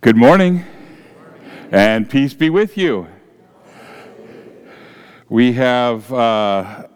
Good 0.00 0.16
morning, 0.16 0.64
and 1.72 2.08
peace 2.08 2.32
be 2.32 2.50
with 2.50 2.78
you. 2.78 3.08
We 5.28 5.54
have 5.54 6.12
uh, 6.12 6.86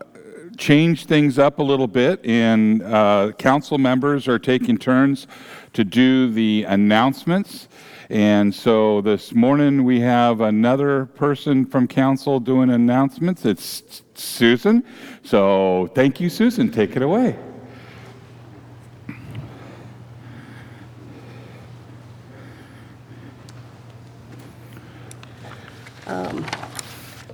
changed 0.56 1.08
things 1.08 1.36
up 1.36 1.58
a 1.58 1.64
little 1.64 1.88
bit, 1.88 2.24
and 2.24 2.80
uh, 2.80 3.32
council 3.38 3.76
members 3.76 4.28
are 4.28 4.38
taking 4.38 4.78
turns 4.78 5.26
to 5.72 5.82
do 5.82 6.30
the 6.30 6.62
announcements. 6.68 7.66
And 8.08 8.54
so 8.54 9.00
this 9.00 9.34
morning 9.34 9.82
we 9.82 9.98
have 9.98 10.40
another 10.40 11.06
person 11.06 11.66
from 11.66 11.88
council 11.88 12.38
doing 12.38 12.70
announcements. 12.70 13.44
It's 13.44 14.02
Susan. 14.14 14.84
So 15.24 15.90
thank 15.96 16.20
you, 16.20 16.30
Susan. 16.30 16.70
Take 16.70 16.94
it 16.94 17.02
away. 17.02 17.36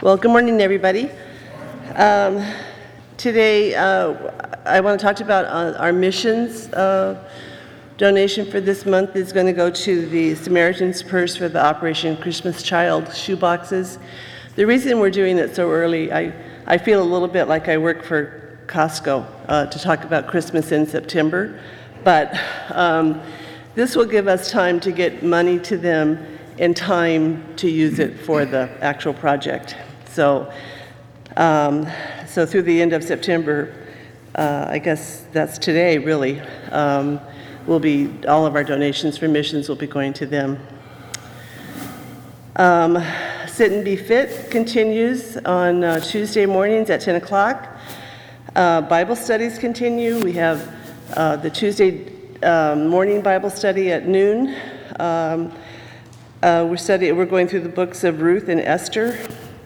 Well, 0.09 0.17
good 0.17 0.31
morning, 0.31 0.59
everybody. 0.63 1.11
Um, 1.95 2.43
Today, 3.19 3.75
uh, 3.75 4.33
I 4.65 4.81
want 4.81 4.99
to 4.99 5.05
talk 5.05 5.17
to 5.17 5.21
you 5.23 5.27
about 5.27 5.45
uh, 5.45 5.77
our 5.79 5.93
missions. 5.93 6.73
uh, 6.73 7.31
Donation 7.99 8.51
for 8.51 8.59
this 8.59 8.87
month 8.87 9.17
is 9.17 9.35
going 9.35 9.45
to 9.45 9.53
go 9.53 9.69
to 9.69 10.07
the 10.09 10.35
Samaritan's 10.35 11.03
Purse 11.03 11.37
for 11.37 11.51
the 11.51 11.63
Operation 11.63 12.17
Christmas 12.17 12.63
Child 12.63 13.05
shoeboxes. 13.09 13.99
The 14.57 14.67
reason 14.67 14.99
we're 14.99 15.11
doing 15.11 15.37
it 15.37 15.55
so 15.55 15.71
early, 15.71 16.11
I, 16.11 16.33
I 16.67 16.79
feel 16.79 17.03
a 17.03 17.05
little 17.05 17.29
bit 17.29 17.45
like 17.45 17.69
I 17.69 17.77
work 17.77 18.03
for 18.03 18.59
Costco 18.67 19.27
uh, 19.47 19.67
to 19.67 19.79
talk 19.79 20.05
about 20.05 20.27
Christmas 20.27 20.73
in 20.73 20.87
September, 20.87 21.61
but 22.03 22.35
um, 22.71 23.21
this 23.75 23.95
will 23.95 24.07
give 24.07 24.27
us 24.27 24.51
time 24.51 24.81
to 24.81 24.91
get 24.91 25.23
money 25.23 25.59
to 25.59 25.77
them 25.77 26.39
and 26.59 26.75
time 26.75 27.55
to 27.57 27.69
use 27.69 27.99
it 27.99 28.19
for 28.21 28.47
the 28.47 28.71
actual 28.81 29.13
project. 29.13 29.77
So, 30.19 30.53
um, 31.37 31.87
so 32.27 32.45
through 32.45 32.63
the 32.63 32.83
end 32.83 32.93
of 32.93 33.05
September, 33.05 33.73
uh, 34.35 34.67
I 34.69 34.81
guess 34.81 35.25
that's 35.33 35.59
today, 35.59 35.97
really, 35.99 36.41
um, 36.73 37.21
will 37.69 37.79
be, 37.79 38.11
all 38.27 38.45
of 38.45 38.57
our 38.57 38.65
donations 38.65 39.17
for 39.17 39.29
missions 39.29 39.69
will 39.69 39.77
be 39.77 39.87
going 39.87 40.13
to 40.15 40.27
them. 40.27 40.59
Um, 42.57 43.01
Sit 43.47 43.71
and 43.71 43.85
Be 43.85 43.95
Fit 43.95 44.51
continues 44.51 45.37
on 45.37 45.85
uh, 45.85 46.01
Tuesday 46.01 46.47
mornings 46.47 46.91
at 46.91 47.01
10 47.01 47.15
o'clock. 47.15 47.79
Uh, 48.57 48.81
Bible 48.81 49.15
studies 49.15 49.57
continue. 49.57 50.19
We 50.19 50.33
have 50.33 50.75
uh, 51.15 51.37
the 51.37 51.49
Tuesday 51.49 52.13
um, 52.43 52.89
morning 52.89 53.23
Bible 53.23 53.51
study 53.51 53.93
at 53.93 54.09
noon. 54.09 54.57
Um, 54.99 55.53
uh, 56.43 56.67
We're 56.69 56.77
studying, 56.77 57.17
we're 57.17 57.25
going 57.25 57.47
through 57.47 57.61
the 57.61 57.69
books 57.69 58.03
of 58.03 58.21
Ruth 58.21 58.49
and 58.49 58.61
Esther, 58.61 59.17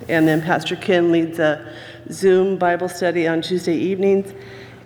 and 0.08 0.26
then 0.26 0.42
Pastor 0.42 0.76
Ken 0.76 1.12
leads 1.12 1.38
a 1.38 1.74
Zoom 2.10 2.56
Bible 2.56 2.88
study 2.88 3.26
on 3.28 3.42
Tuesday 3.42 3.76
evenings, 3.76 4.32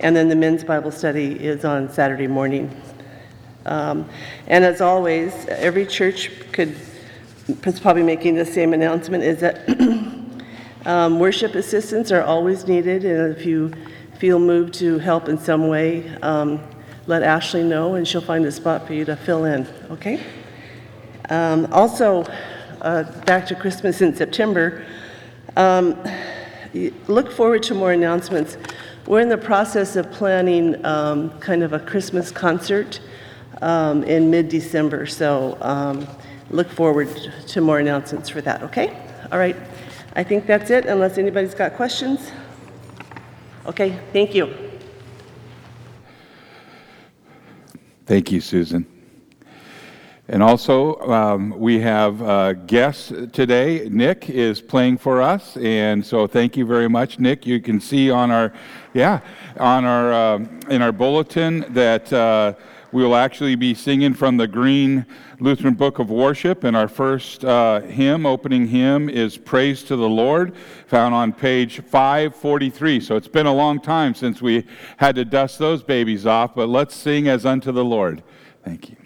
and 0.00 0.14
then 0.14 0.28
the 0.28 0.36
men's 0.36 0.64
Bible 0.64 0.90
study 0.90 1.32
is 1.32 1.64
on 1.64 1.90
Saturday 1.90 2.26
morning. 2.26 2.70
Um, 3.64 4.08
And 4.46 4.64
as 4.64 4.80
always, 4.80 5.32
every 5.48 5.86
church 5.86 6.30
could, 6.52 6.76
is 7.48 7.80
probably 7.80 8.02
making 8.02 8.34
the 8.36 8.44
same 8.44 8.72
announcement, 8.72 9.24
is 9.24 9.40
that 9.40 9.68
um, 10.86 11.18
worship 11.18 11.54
assistants 11.54 12.12
are 12.12 12.22
always 12.22 12.66
needed, 12.66 13.04
and 13.04 13.36
if 13.36 13.44
you 13.44 13.72
feel 14.18 14.38
moved 14.38 14.74
to 14.74 14.98
help 14.98 15.28
in 15.28 15.38
some 15.38 15.68
way, 15.68 16.08
um, 16.22 16.60
let 17.06 17.22
Ashley 17.22 17.62
know, 17.62 17.94
and 17.94 18.06
she'll 18.06 18.20
find 18.20 18.44
a 18.44 18.52
spot 18.52 18.86
for 18.86 18.94
you 18.94 19.04
to 19.04 19.16
fill 19.16 19.44
in, 19.44 19.66
okay? 19.90 20.20
Um, 21.28 21.66
Also, 21.72 22.24
uh, 22.82 23.02
back 23.24 23.46
to 23.46 23.54
Christmas 23.54 24.00
in 24.00 24.14
September, 24.14 24.84
um, 25.56 25.96
look 27.08 27.30
forward 27.30 27.62
to 27.64 27.74
more 27.74 27.92
announcements. 27.92 28.56
We're 29.06 29.20
in 29.20 29.28
the 29.28 29.38
process 29.38 29.96
of 29.96 30.10
planning 30.10 30.84
um, 30.84 31.30
kind 31.38 31.62
of 31.62 31.72
a 31.72 31.78
Christmas 31.78 32.30
concert 32.30 33.00
um, 33.62 34.04
in 34.04 34.30
mid-December, 34.30 35.06
so 35.06 35.56
um, 35.60 36.06
look 36.50 36.68
forward 36.68 37.08
to 37.48 37.60
more 37.60 37.78
announcements 37.78 38.28
for 38.28 38.40
that, 38.42 38.62
okay? 38.62 38.96
All 39.32 39.38
right, 39.38 39.56
I 40.14 40.22
think 40.22 40.46
that's 40.46 40.70
it, 40.70 40.86
unless 40.86 41.18
anybody's 41.18 41.54
got 41.54 41.74
questions. 41.74 42.30
Okay, 43.64 43.98
thank 44.12 44.34
you. 44.34 44.54
Thank 48.06 48.30
you, 48.30 48.40
Susan. 48.40 48.86
And 50.28 50.42
also, 50.42 50.96
um, 51.02 51.50
we 51.56 51.78
have 51.80 52.20
uh, 52.20 52.52
guests 52.54 53.12
today. 53.32 53.88
Nick 53.88 54.28
is 54.28 54.60
playing 54.60 54.98
for 54.98 55.22
us, 55.22 55.56
and 55.56 56.04
so 56.04 56.26
thank 56.26 56.56
you 56.56 56.66
very 56.66 56.88
much, 56.88 57.20
Nick. 57.20 57.46
You 57.46 57.60
can 57.60 57.80
see 57.80 58.10
on 58.10 58.32
our, 58.32 58.52
yeah, 58.92 59.20
on 59.56 59.84
our 59.84 60.12
um 60.12 60.60
in 60.68 60.82
our 60.82 60.90
bulletin 60.90 61.64
that 61.68 62.12
uh, 62.12 62.54
we 62.90 63.04
will 63.04 63.14
actually 63.14 63.54
be 63.54 63.72
singing 63.72 64.14
from 64.14 64.36
the 64.36 64.48
Green 64.48 65.06
Lutheran 65.38 65.74
Book 65.74 66.00
of 66.00 66.10
Worship, 66.10 66.64
and 66.64 66.76
our 66.76 66.88
first 66.88 67.44
uh, 67.44 67.82
hymn, 67.82 68.26
opening 68.26 68.66
hymn, 68.66 69.08
is 69.08 69.38
"Praise 69.38 69.84
to 69.84 69.94
the 69.94 70.08
Lord," 70.08 70.56
found 70.88 71.14
on 71.14 71.32
page 71.32 71.80
543. 71.82 72.98
So 72.98 73.14
it's 73.14 73.28
been 73.28 73.46
a 73.46 73.54
long 73.54 73.78
time 73.78 74.12
since 74.12 74.42
we 74.42 74.66
had 74.96 75.14
to 75.14 75.24
dust 75.24 75.60
those 75.60 75.84
babies 75.84 76.26
off, 76.26 76.52
but 76.56 76.68
let's 76.68 76.96
sing 76.96 77.28
as 77.28 77.46
unto 77.46 77.70
the 77.70 77.84
Lord. 77.84 78.24
Thank 78.64 78.90
you. 78.90 79.05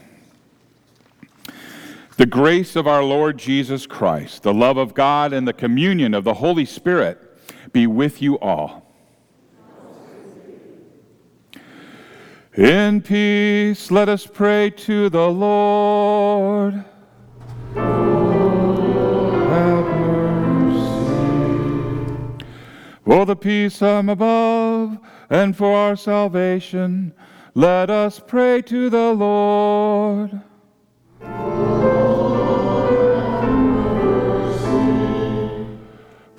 The 2.21 2.27
grace 2.27 2.75
of 2.75 2.85
our 2.85 3.03
Lord 3.03 3.39
Jesus 3.39 3.87
Christ, 3.87 4.43
the 4.43 4.53
love 4.53 4.77
of 4.77 4.93
God, 4.93 5.33
and 5.33 5.47
the 5.47 5.53
communion 5.53 6.13
of 6.13 6.23
the 6.23 6.35
Holy 6.35 6.65
Spirit 6.65 7.17
be 7.73 7.87
with 7.87 8.21
you 8.21 8.37
all. 8.37 8.93
In 12.55 13.01
peace, 13.01 13.89
let 13.89 14.07
us 14.07 14.27
pray 14.27 14.69
to 14.69 15.09
the 15.09 15.29
Lord. 15.29 16.85
Have 17.73 17.85
mercy. 19.97 21.25
For 23.03 23.25
the 23.25 23.35
peace 23.35 23.79
from 23.79 24.09
above 24.09 24.99
and 25.31 25.57
for 25.57 25.75
our 25.75 25.95
salvation, 25.95 27.15
let 27.55 27.89
us 27.89 28.21
pray 28.23 28.61
to 28.61 28.91
the 28.91 29.11
Lord. 29.11 30.39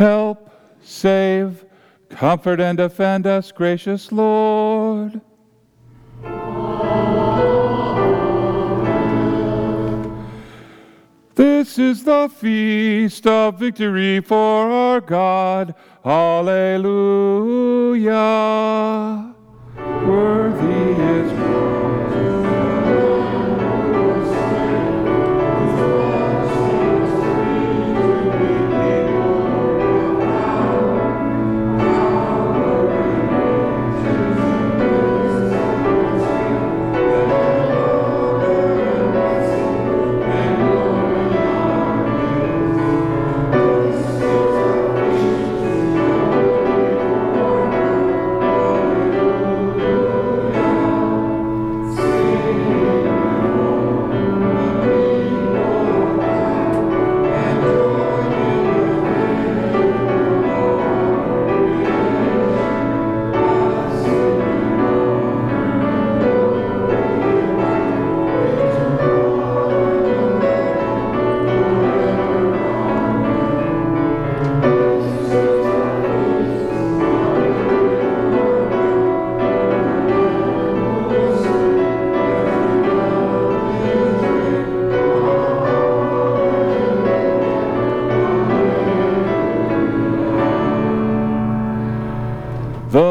Help, 0.00 0.50
save, 0.82 1.66
Comfort 2.08 2.58
and 2.58 2.78
defend 2.78 3.26
us, 3.26 3.52
gracious 3.52 4.10
Lord. 4.10 5.20
This 11.34 11.78
is 11.78 12.04
the 12.04 12.30
feast 12.34 13.26
of 13.26 13.58
victory 13.58 14.22
for 14.22 14.70
our 14.70 15.02
God. 15.02 15.74
Alleluia. 16.02 16.54
Worthy 19.76 20.92
is 21.12 21.30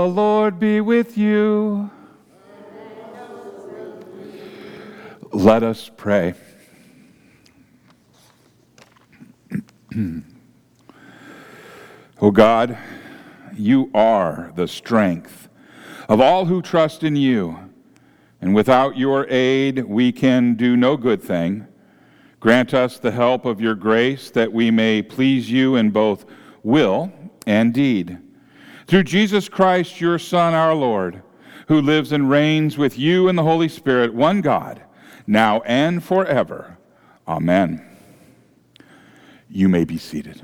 Lord 0.08 0.60
be 0.60 0.82
with 0.82 1.18
you. 1.18 1.90
Let 5.32 5.64
us 5.64 5.92
pray. 5.96 6.34
O 9.54 9.62
oh 12.22 12.32
God, 12.32 12.78
you 13.56 13.92
are 13.94 14.52
the 14.56 14.68
strength 14.68 15.50
of 16.08 16.20
all 16.20 16.46
who 16.46 16.62
trust 16.62 17.04
in 17.04 17.16
you, 17.16 17.58
and 18.42 18.56
without 18.56 18.98
your 18.98 19.28
aid 19.30 19.86
we 19.86 20.12
can 20.12 20.56
do 20.56 20.76
no 20.76 20.98
good 20.98 21.22
thing. 21.22 21.68
Grant 22.40 22.74
us 22.74 22.98
the 22.98 23.12
help 23.12 23.46
of 23.46 23.62
your 23.62 23.76
grace 23.76 24.32
that 24.32 24.52
we 24.52 24.72
may 24.72 25.02
please 25.02 25.52
you 25.52 25.76
in 25.76 25.92
both 25.92 26.26
will 26.64 27.12
and 27.46 27.74
deed. 27.74 28.18
Through 28.90 29.04
Jesus 29.04 29.48
Christ, 29.48 30.02
your 30.02 30.18
Son, 30.18 30.56
our 30.56 30.74
Lord, 30.74 31.22
who 31.68 31.80
lives 31.80 32.12
and 32.12 32.28
reigns 32.28 32.76
with 32.76 32.98
you 32.98 33.28
in 33.28 33.36
the 33.36 33.44
Holy 33.44 33.70
Spirit, 33.70 34.16
one 34.16 34.42
God, 34.42 34.82
now 35.28 35.62
and 35.62 36.04
forever. 36.04 36.80
Amen. 37.28 37.86
You 39.48 39.70
may 39.70 39.84
be 39.84 40.00
seated. 40.00 40.42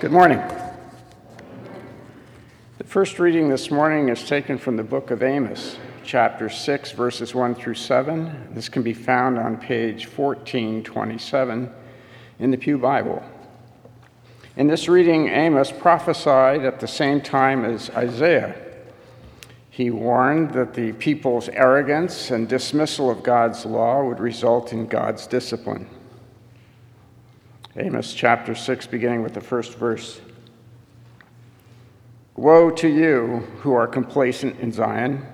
Good 0.00 0.10
morning. 0.10 0.59
First 2.90 3.20
reading 3.20 3.48
this 3.48 3.70
morning 3.70 4.08
is 4.08 4.24
taken 4.24 4.58
from 4.58 4.76
the 4.76 4.82
book 4.82 5.12
of 5.12 5.22
Amos, 5.22 5.76
chapter 6.02 6.48
6, 6.48 6.90
verses 6.90 7.32
1 7.32 7.54
through 7.54 7.76
7. 7.76 8.48
This 8.52 8.68
can 8.68 8.82
be 8.82 8.94
found 8.94 9.38
on 9.38 9.58
page 9.58 10.08
1427 10.08 11.72
in 12.40 12.50
the 12.50 12.56
Pew 12.56 12.78
Bible. 12.78 13.22
In 14.56 14.66
this 14.66 14.88
reading, 14.88 15.28
Amos 15.28 15.70
prophesied 15.70 16.64
at 16.64 16.80
the 16.80 16.88
same 16.88 17.20
time 17.20 17.64
as 17.64 17.90
Isaiah. 17.90 18.56
He 19.70 19.90
warned 19.92 20.50
that 20.54 20.74
the 20.74 20.90
people's 20.94 21.48
arrogance 21.50 22.32
and 22.32 22.48
dismissal 22.48 23.08
of 23.08 23.22
God's 23.22 23.64
law 23.64 24.02
would 24.02 24.18
result 24.18 24.72
in 24.72 24.88
God's 24.88 25.28
discipline. 25.28 25.88
Amos 27.76 28.14
chapter 28.14 28.56
6, 28.56 28.88
beginning 28.88 29.22
with 29.22 29.34
the 29.34 29.40
first 29.40 29.74
verse. 29.74 30.20
Woe 32.40 32.70
to 32.70 32.88
you 32.88 33.46
who 33.58 33.74
are 33.74 33.86
complacent 33.86 34.58
in 34.60 34.72
Zion, 34.72 35.26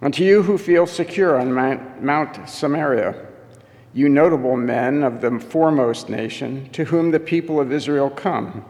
and 0.00 0.14
to 0.14 0.24
you 0.24 0.44
who 0.44 0.56
feel 0.56 0.86
secure 0.86 1.36
on 1.40 1.52
Mount 1.52 2.48
Samaria, 2.48 3.26
you 3.92 4.08
notable 4.08 4.56
men 4.56 5.02
of 5.02 5.20
the 5.20 5.40
foremost 5.40 6.08
nation, 6.08 6.70
to 6.70 6.84
whom 6.84 7.10
the 7.10 7.18
people 7.18 7.58
of 7.58 7.72
Israel 7.72 8.10
come. 8.10 8.64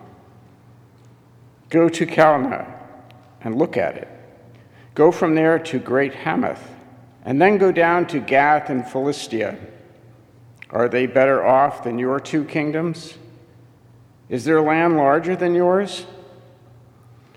Go 1.68 1.90
to 1.90 2.06
Calneh 2.06 2.66
and 3.42 3.58
look 3.58 3.76
at 3.76 3.98
it. 3.98 4.08
Go 4.94 5.12
from 5.12 5.34
there 5.34 5.58
to 5.58 5.78
Great 5.78 6.14
Hamath, 6.14 6.70
and 7.26 7.42
then 7.42 7.58
go 7.58 7.70
down 7.70 8.06
to 8.06 8.20
Gath 8.20 8.70
and 8.70 8.88
Philistia 8.88 9.58
are 10.70 10.88
they 10.88 11.04
better 11.04 11.44
off 11.44 11.84
than 11.84 11.98
your 11.98 12.18
two 12.18 12.42
kingdoms? 12.46 13.18
Is 14.30 14.46
their 14.46 14.62
land 14.62 14.96
larger 14.96 15.36
than 15.36 15.54
yours? 15.54 16.06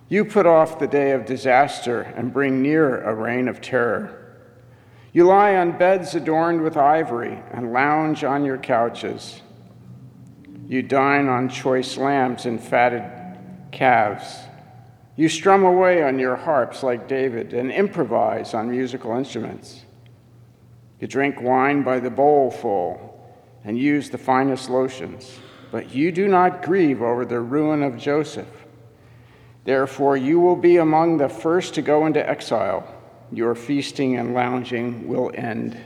You 0.10 0.24
put 0.24 0.46
off 0.46 0.80
the 0.80 0.88
day 0.88 1.12
of 1.12 1.26
disaster 1.26 2.02
and 2.02 2.32
bring 2.32 2.62
near 2.62 3.02
a 3.02 3.14
reign 3.14 3.48
of 3.48 3.60
terror. 3.60 4.38
You 5.12 5.26
lie 5.26 5.56
on 5.56 5.78
beds 5.78 6.16
adorned 6.16 6.62
with 6.62 6.78
ivory 6.78 7.44
and 7.52 7.74
lounge 7.74 8.24
on 8.24 8.46
your 8.46 8.58
couches. 8.58 9.42
You 10.68 10.82
dine 10.82 11.28
on 11.28 11.50
choice 11.50 11.98
lambs 11.98 12.46
and 12.46 12.62
fatted 12.62 13.04
calves. 13.72 14.38
You 15.16 15.28
strum 15.28 15.64
away 15.64 16.04
on 16.04 16.20
your 16.20 16.36
harps 16.36 16.84
like 16.84 17.08
David 17.08 17.54
and 17.54 17.72
improvise 17.72 18.54
on 18.54 18.70
musical 18.70 19.18
instruments. 19.18 19.84
You 21.00 21.08
drink 21.08 21.42
wine 21.42 21.84
by 21.84 22.00
the 22.00 22.10
bowlful 22.10 23.08
and 23.64 23.78
use 23.78 24.10
the 24.10 24.18
finest 24.18 24.70
lotions. 24.70 25.40
But 25.72 25.94
you 25.94 26.12
do 26.12 26.28
not 26.28 26.64
grieve 26.64 27.02
over 27.02 27.26
the 27.26 27.42
ruin 27.42 27.84
of 27.84 27.98
Joseph. 27.98 28.57
Therefore, 29.68 30.16
you 30.16 30.40
will 30.40 30.56
be 30.56 30.78
among 30.78 31.18
the 31.18 31.28
first 31.28 31.74
to 31.74 31.82
go 31.82 32.06
into 32.06 32.26
exile. 32.26 32.88
Your 33.34 33.54
feasting 33.54 34.16
and 34.16 34.34
lounging 34.34 35.10
will 35.10 35.30
end. 35.36 35.78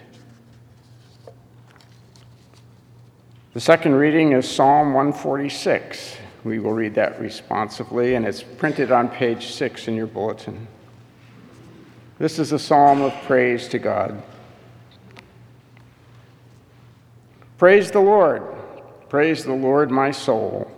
The 3.56 3.60
second 3.60 3.96
reading 3.96 4.34
is 4.34 4.48
Psalm 4.48 4.94
146. 4.94 6.16
We 6.44 6.60
will 6.60 6.74
read 6.74 6.94
that 6.94 7.20
responsively, 7.20 8.14
and 8.14 8.24
it's 8.24 8.44
printed 8.44 8.92
on 8.92 9.10
page 9.10 9.48
six 9.48 9.88
in 9.88 9.96
your 9.96 10.06
bulletin. 10.06 10.68
This 12.20 12.38
is 12.38 12.52
a 12.52 12.60
psalm 12.60 13.02
of 13.02 13.16
praise 13.24 13.68
to 13.70 13.80
God. 13.80 14.22
Praise 17.58 17.90
the 17.90 18.00
Lord. 18.00 18.44
Praise 19.10 19.44
the 19.44 19.54
Lord, 19.54 19.90
my 19.90 20.12
soul. 20.12 20.72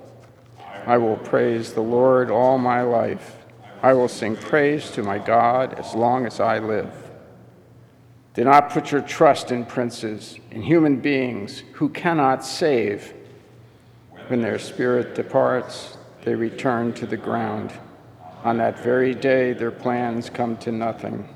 I 0.86 0.98
will 0.98 1.18
praise 1.18 1.74
the 1.74 1.82
Lord 1.82 2.30
all 2.30 2.58
my 2.58 2.82
life. 2.82 3.38
I 3.82 3.94
will 3.94 4.08
sing 4.08 4.36
praise 4.36 4.92
to 4.92 5.04
my 5.04 5.18
God 5.18 5.74
as 5.74 5.94
long 5.94 6.26
as 6.26 6.40
I 6.40 6.60
live. 6.60 6.94
Do 8.34 8.44
not 8.44 8.70
put 8.70 8.92
your 8.92 9.02
trust 9.02 9.52
in 9.52 9.66
princes, 9.66 10.40
in 10.52 10.64
human 10.64 11.00
beings 11.00 11.64
who 11.74 11.90
cannot 11.90 12.44
save. 12.44 13.14
When 14.28 14.42
their 14.42 14.60
spirit 14.60 15.16
departs, 15.16 15.98
they 16.24 16.34
return 16.34 16.94
to 16.94 17.06
the 17.06 17.18
ground. 17.18 17.74
On 18.44 18.58
that 18.58 18.80
very 18.80 19.14
day, 19.14 19.54
their 19.54 19.72
plans 19.72 20.30
come 20.30 20.58
to 20.58 20.72
nothing. 20.72 21.28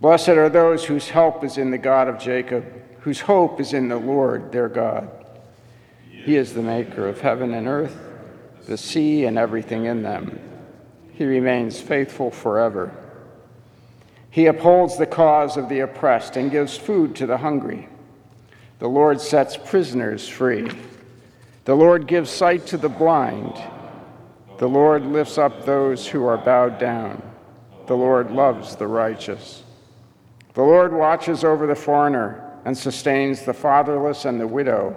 Blessed 0.00 0.30
are 0.30 0.48
those 0.48 0.84
whose 0.84 1.10
help 1.10 1.44
is 1.44 1.58
in 1.58 1.70
the 1.70 1.78
God 1.78 2.08
of 2.08 2.18
Jacob 2.18 2.64
whose 3.00 3.20
hope 3.20 3.60
is 3.60 3.72
in 3.72 3.88
the 3.88 3.96
Lord 3.96 4.52
their 4.52 4.68
God. 4.68 5.10
He 6.10 6.36
is 6.36 6.52
the 6.52 6.62
maker 6.62 7.08
of 7.08 7.20
heaven 7.20 7.54
and 7.54 7.66
earth, 7.66 7.96
the 8.70 8.78
sea 8.78 9.24
and 9.24 9.36
everything 9.36 9.86
in 9.86 10.00
them. 10.00 10.38
He 11.14 11.24
remains 11.24 11.80
faithful 11.80 12.30
forever. 12.30 12.94
He 14.30 14.46
upholds 14.46 14.96
the 14.96 15.08
cause 15.08 15.56
of 15.56 15.68
the 15.68 15.80
oppressed 15.80 16.36
and 16.36 16.52
gives 16.52 16.76
food 16.76 17.16
to 17.16 17.26
the 17.26 17.38
hungry. 17.38 17.88
The 18.78 18.86
Lord 18.86 19.20
sets 19.20 19.56
prisoners 19.56 20.28
free. 20.28 20.70
The 21.64 21.74
Lord 21.74 22.06
gives 22.06 22.30
sight 22.30 22.64
to 22.66 22.76
the 22.76 22.88
blind. 22.88 23.60
The 24.58 24.68
Lord 24.68 25.04
lifts 25.04 25.36
up 25.36 25.66
those 25.66 26.06
who 26.06 26.24
are 26.26 26.38
bowed 26.38 26.78
down. 26.78 27.20
The 27.88 27.96
Lord 27.96 28.30
loves 28.30 28.76
the 28.76 28.86
righteous. 28.86 29.64
The 30.54 30.62
Lord 30.62 30.92
watches 30.92 31.42
over 31.42 31.66
the 31.66 31.74
foreigner 31.74 32.48
and 32.64 32.78
sustains 32.78 33.42
the 33.42 33.52
fatherless 33.52 34.26
and 34.26 34.40
the 34.40 34.46
widow, 34.46 34.94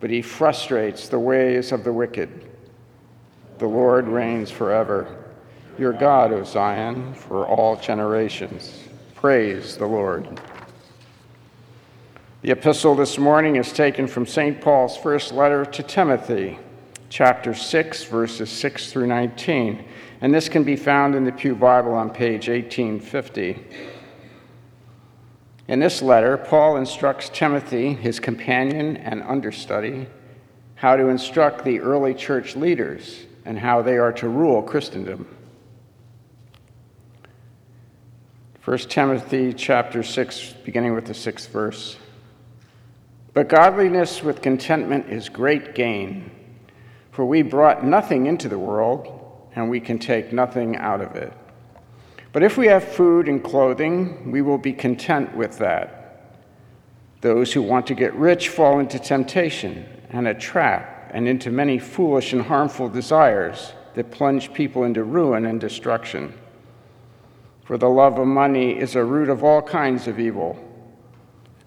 but 0.00 0.08
he 0.08 0.22
frustrates 0.22 1.08
the 1.08 1.18
ways 1.18 1.70
of 1.70 1.84
the 1.84 1.92
wicked. 1.92 2.52
The 3.58 3.66
Lord 3.66 4.08
reigns 4.08 4.50
forever. 4.50 5.24
Your 5.78 5.92
God, 5.92 6.32
O 6.32 6.42
Zion, 6.42 7.14
for 7.14 7.46
all 7.46 7.76
generations. 7.76 8.88
Praise 9.14 9.76
the 9.76 9.86
Lord. 9.86 10.40
The 12.42 12.50
epistle 12.50 12.96
this 12.96 13.16
morning 13.16 13.54
is 13.54 13.72
taken 13.72 14.08
from 14.08 14.26
St. 14.26 14.60
Paul's 14.60 14.96
first 14.96 15.30
letter 15.30 15.64
to 15.66 15.82
Timothy, 15.84 16.58
chapter 17.08 17.54
6, 17.54 18.04
verses 18.04 18.50
6 18.50 18.90
through 18.90 19.06
19. 19.06 19.84
And 20.20 20.34
this 20.34 20.48
can 20.48 20.64
be 20.64 20.74
found 20.74 21.14
in 21.14 21.24
the 21.24 21.32
Pew 21.32 21.54
Bible 21.54 21.94
on 21.94 22.10
page 22.10 22.48
1850. 22.48 23.64
In 25.68 25.78
this 25.78 26.02
letter, 26.02 26.36
Paul 26.36 26.76
instructs 26.76 27.28
Timothy, 27.28 27.94
his 27.94 28.18
companion 28.18 28.96
and 28.96 29.22
understudy, 29.22 30.08
how 30.74 30.96
to 30.96 31.06
instruct 31.06 31.64
the 31.64 31.78
early 31.78 32.14
church 32.14 32.56
leaders 32.56 33.26
and 33.44 33.58
how 33.58 33.82
they 33.82 33.98
are 33.98 34.12
to 34.12 34.28
rule 34.28 34.62
Christendom. 34.62 35.26
1 38.64 38.78
Timothy 38.78 39.52
chapter 39.52 40.02
6 40.02 40.54
beginning 40.64 40.94
with 40.94 41.04
the 41.04 41.12
6th 41.12 41.48
verse. 41.48 41.96
But 43.34 43.48
godliness 43.48 44.22
with 44.22 44.40
contentment 44.40 45.10
is 45.10 45.28
great 45.28 45.74
gain, 45.74 46.30
for 47.10 47.26
we 47.26 47.42
brought 47.42 47.84
nothing 47.84 48.26
into 48.26 48.48
the 48.48 48.58
world, 48.58 49.50
and 49.54 49.68
we 49.68 49.80
can 49.80 49.98
take 49.98 50.32
nothing 50.32 50.76
out 50.76 51.00
of 51.00 51.14
it. 51.16 51.32
But 52.32 52.42
if 52.42 52.56
we 52.56 52.66
have 52.68 52.84
food 52.84 53.28
and 53.28 53.44
clothing, 53.44 54.30
we 54.30 54.40
will 54.40 54.58
be 54.58 54.72
content 54.72 55.36
with 55.36 55.58
that. 55.58 56.32
Those 57.20 57.52
who 57.52 57.62
want 57.62 57.86
to 57.88 57.94
get 57.94 58.14
rich 58.14 58.48
fall 58.48 58.80
into 58.80 58.98
temptation 58.98 59.86
and 60.10 60.26
a 60.26 60.34
trap 60.34 60.93
and 61.14 61.28
into 61.28 61.48
many 61.48 61.78
foolish 61.78 62.32
and 62.32 62.42
harmful 62.42 62.88
desires, 62.88 63.72
that 63.94 64.10
plunge 64.10 64.52
people 64.52 64.82
into 64.82 65.04
ruin 65.04 65.46
and 65.46 65.60
destruction. 65.60 66.34
For 67.62 67.78
the 67.78 67.88
love 67.88 68.18
of 68.18 68.26
money 68.26 68.76
is 68.76 68.96
a 68.96 69.04
root 69.04 69.28
of 69.28 69.44
all 69.44 69.62
kinds 69.62 70.08
of 70.08 70.18
evil. 70.18 70.58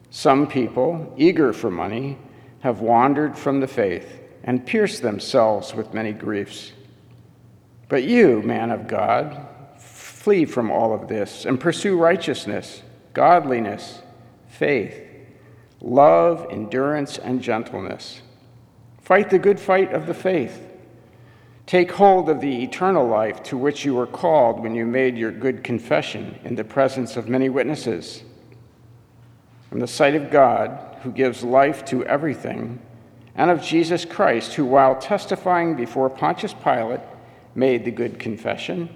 Some 0.10 0.48
people, 0.48 1.14
eager 1.18 1.54
for 1.54 1.72
money, 1.72 2.18
have 2.60 2.82
wandered 2.82 3.38
from 3.38 3.62
the 3.62 3.68
faith 3.68 4.20
and 4.44 4.66
pierced 4.66 5.02
themselves 5.02 5.74
with 5.74 5.94
many 5.94 6.12
griefs. 6.12 6.74
But 7.88 8.04
you, 8.04 8.42
man 8.42 8.70
of 8.70 8.90
God, 8.90 9.48
flee 9.78 10.44
from 10.44 10.70
all 10.70 10.94
of 10.94 11.08
this 11.08 11.46
and 11.46 11.58
pursue 11.58 11.98
righteousness, 11.98 12.84
godliness, 13.14 14.02
faith, 14.50 15.02
love, 15.80 16.48
endurance, 16.52 17.18
and 17.18 17.42
gentleness. 17.42 18.22
Fight 19.08 19.30
the 19.30 19.40
good 19.40 19.58
fight 19.58 19.94
of 19.94 20.06
the 20.06 20.14
faith. 20.14 20.68
Take 21.66 21.94
hold 21.94 22.30
of 22.30 22.42
the 22.42 22.62
eternal 22.62 23.08
life 23.08 23.42
to 23.44 23.58
which 23.58 23.86
you 23.86 23.96
were 23.96 24.06
called 24.06 24.60
when 24.60 24.76
you 24.76 24.86
made 24.86 25.18
your 25.18 25.32
good 25.32 25.64
confession 25.64 26.38
in 26.44 26.56
the 26.56 26.66
presence 26.66 27.16
of 27.16 27.30
many 27.30 27.48
witnesses. 27.48 28.24
From 29.70 29.80
the 29.80 29.88
sight 29.88 30.14
of 30.16 30.30
God, 30.30 30.98
who 31.04 31.14
gives 31.14 31.42
life 31.42 31.86
to 31.86 32.04
everything, 32.06 32.82
and 33.34 33.50
of 33.50 33.62
Jesus 33.62 34.04
Christ, 34.04 34.56
who, 34.56 34.66
while 34.66 35.00
testifying 35.00 35.78
before 35.78 36.10
Pontius 36.10 36.54
Pilate, 36.54 37.00
made 37.56 37.86
the 37.86 37.92
good 37.92 38.20
confession, 38.20 38.90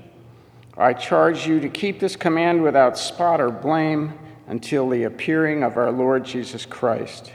I 0.77 0.91
charge 0.91 1.47
you 1.47 1.61
to 1.61 1.69
keep 1.69 2.01
this 2.01 2.17
command 2.17 2.61
without 2.61 2.97
spot 2.97 3.39
or 3.39 3.49
blame 3.49 4.19
until 4.47 4.89
the 4.89 5.03
appearing 5.03 5.63
of 5.63 5.77
our 5.77 5.89
Lord 5.89 6.25
Jesus 6.25 6.65
Christ, 6.65 7.31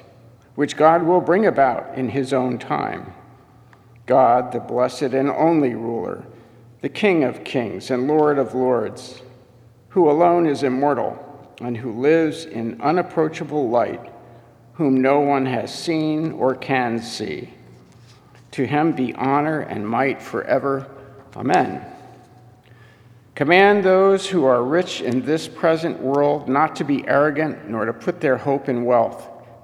which 0.56 0.76
God 0.76 1.04
will 1.04 1.20
bring 1.20 1.46
about 1.46 1.96
in 1.96 2.08
his 2.08 2.32
own 2.32 2.58
time. 2.58 3.14
God, 4.06 4.52
the 4.52 4.60
blessed 4.60 5.02
and 5.14 5.30
only 5.30 5.74
ruler, 5.74 6.24
the 6.80 6.88
King 6.88 7.24
of 7.24 7.44
kings 7.44 7.90
and 7.90 8.08
Lord 8.08 8.38
of 8.38 8.54
lords, 8.54 9.22
who 9.90 10.10
alone 10.10 10.46
is 10.46 10.62
immortal 10.62 11.22
and 11.60 11.76
who 11.76 12.00
lives 12.00 12.44
in 12.44 12.80
unapproachable 12.80 13.68
light, 13.68 14.12
whom 14.74 15.00
no 15.00 15.20
one 15.20 15.46
has 15.46 15.72
seen 15.72 16.32
or 16.32 16.54
can 16.54 17.00
see. 17.00 17.50
To 18.52 18.66
him 18.66 18.92
be 18.92 19.14
honor 19.14 19.60
and 19.60 19.88
might 19.88 20.22
forever. 20.22 20.86
Amen. 21.34 21.84
Command 23.34 23.84
those 23.84 24.26
who 24.26 24.44
are 24.44 24.62
rich 24.62 25.02
in 25.02 25.20
this 25.26 25.46
present 25.46 26.00
world 26.00 26.48
not 26.48 26.76
to 26.76 26.84
be 26.84 27.06
arrogant, 27.06 27.68
nor 27.68 27.84
to 27.84 27.92
put 27.92 28.20
their 28.20 28.38
hope 28.38 28.70
in 28.70 28.86
wealth, 28.86 29.28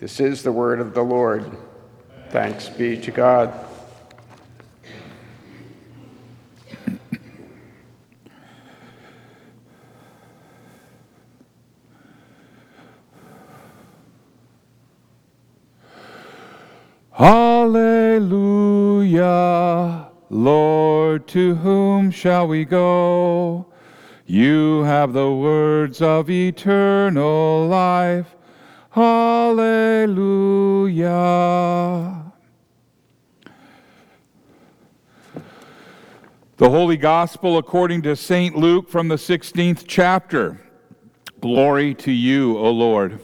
This 0.00 0.18
is 0.18 0.42
the 0.42 0.50
word 0.50 0.80
of 0.80 0.94
the 0.94 1.02
Lord. 1.02 1.44
Thanks 2.30 2.70
be 2.70 2.96
to 2.96 3.10
God. 3.10 3.52
Hallelujah. 17.12 17.68
Lord, 20.30 21.28
to 21.28 21.56
whom 21.56 22.10
shall 22.10 22.48
we 22.48 22.64
go? 22.64 23.66
You 24.24 24.82
have 24.84 25.12
the 25.12 25.30
words 25.30 26.00
of 26.00 26.30
eternal 26.30 27.66
life. 27.66 28.34
Hallelujah. 28.92 30.10
The 36.56 36.68
Holy 36.68 36.96
Gospel 36.96 37.56
according 37.56 38.02
to 38.02 38.16
St. 38.16 38.56
Luke 38.56 38.88
from 38.88 39.06
the 39.06 39.14
16th 39.14 39.84
chapter. 39.86 40.60
Glory 41.40 41.94
to 41.94 42.10
you, 42.10 42.58
O 42.58 42.68
Lord. 42.72 43.20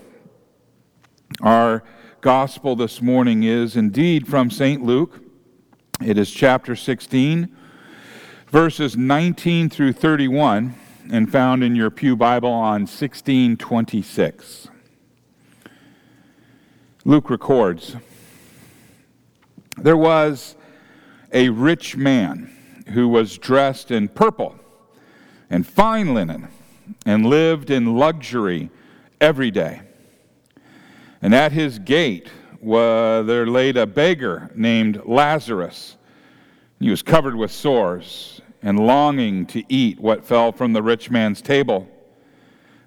Our 1.41 1.83
gospel 2.21 2.77
this 2.77 3.03
morning 3.03 3.43
is 3.43 3.75
indeed 3.75 4.29
from 4.29 4.53
St. 4.53 4.85
Luke. 4.85 5.21
It 6.01 6.17
is 6.17 6.31
chapter 6.31 6.77
16, 6.77 7.55
verses 8.47 8.97
19 8.97 9.69
through 9.69 9.95
31, 9.95 10.77
and 11.11 11.31
found 11.31 11.65
in 11.65 11.75
your 11.75 11.91
Pew 11.91 12.15
Bible 12.15 12.53
on 12.53 12.83
1626. 12.83 14.69
Luke 17.07 17.31
records 17.31 17.95
There 19.77 19.97
was 19.97 20.57
a 21.33 21.51
rich 21.51 21.97
man 21.97 22.53
who 22.89 23.07
was 23.07 23.39
dressed 23.39 23.93
in 23.93 24.09
purple 24.09 24.59
and 25.49 25.65
fine 25.65 26.15
linen 26.15 26.49
and 27.07 27.25
lived 27.25 27.71
in 27.71 27.97
luxury 27.97 28.71
every 29.21 29.53
day. 29.53 29.83
And 31.23 31.33
at 31.33 31.53
his 31.53 31.79
gate 31.79 32.29
uh, 32.61 33.23
there 33.23 33.47
laid 33.47 33.77
a 33.77 33.87
beggar 33.87 34.51
named 34.57 35.01
Lazarus. 35.07 35.97
He 36.81 36.91
was 36.91 37.03
covered 37.03 37.37
with 37.37 37.53
sores 37.53 38.41
and 38.63 38.85
longing 38.85 39.47
to 39.47 39.63
eat 39.73 40.01
what 40.01 40.25
fell 40.25 40.51
from 40.51 40.73
the 40.73 40.83
rich 40.83 41.09
man's 41.09 41.41
table. 41.41 41.87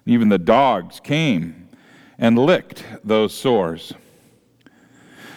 Even 0.04 0.28
the 0.28 0.36
dogs 0.36 1.00
came 1.00 1.70
and 2.18 2.38
licked 2.38 2.84
those 3.02 3.32
sores. 3.32 3.94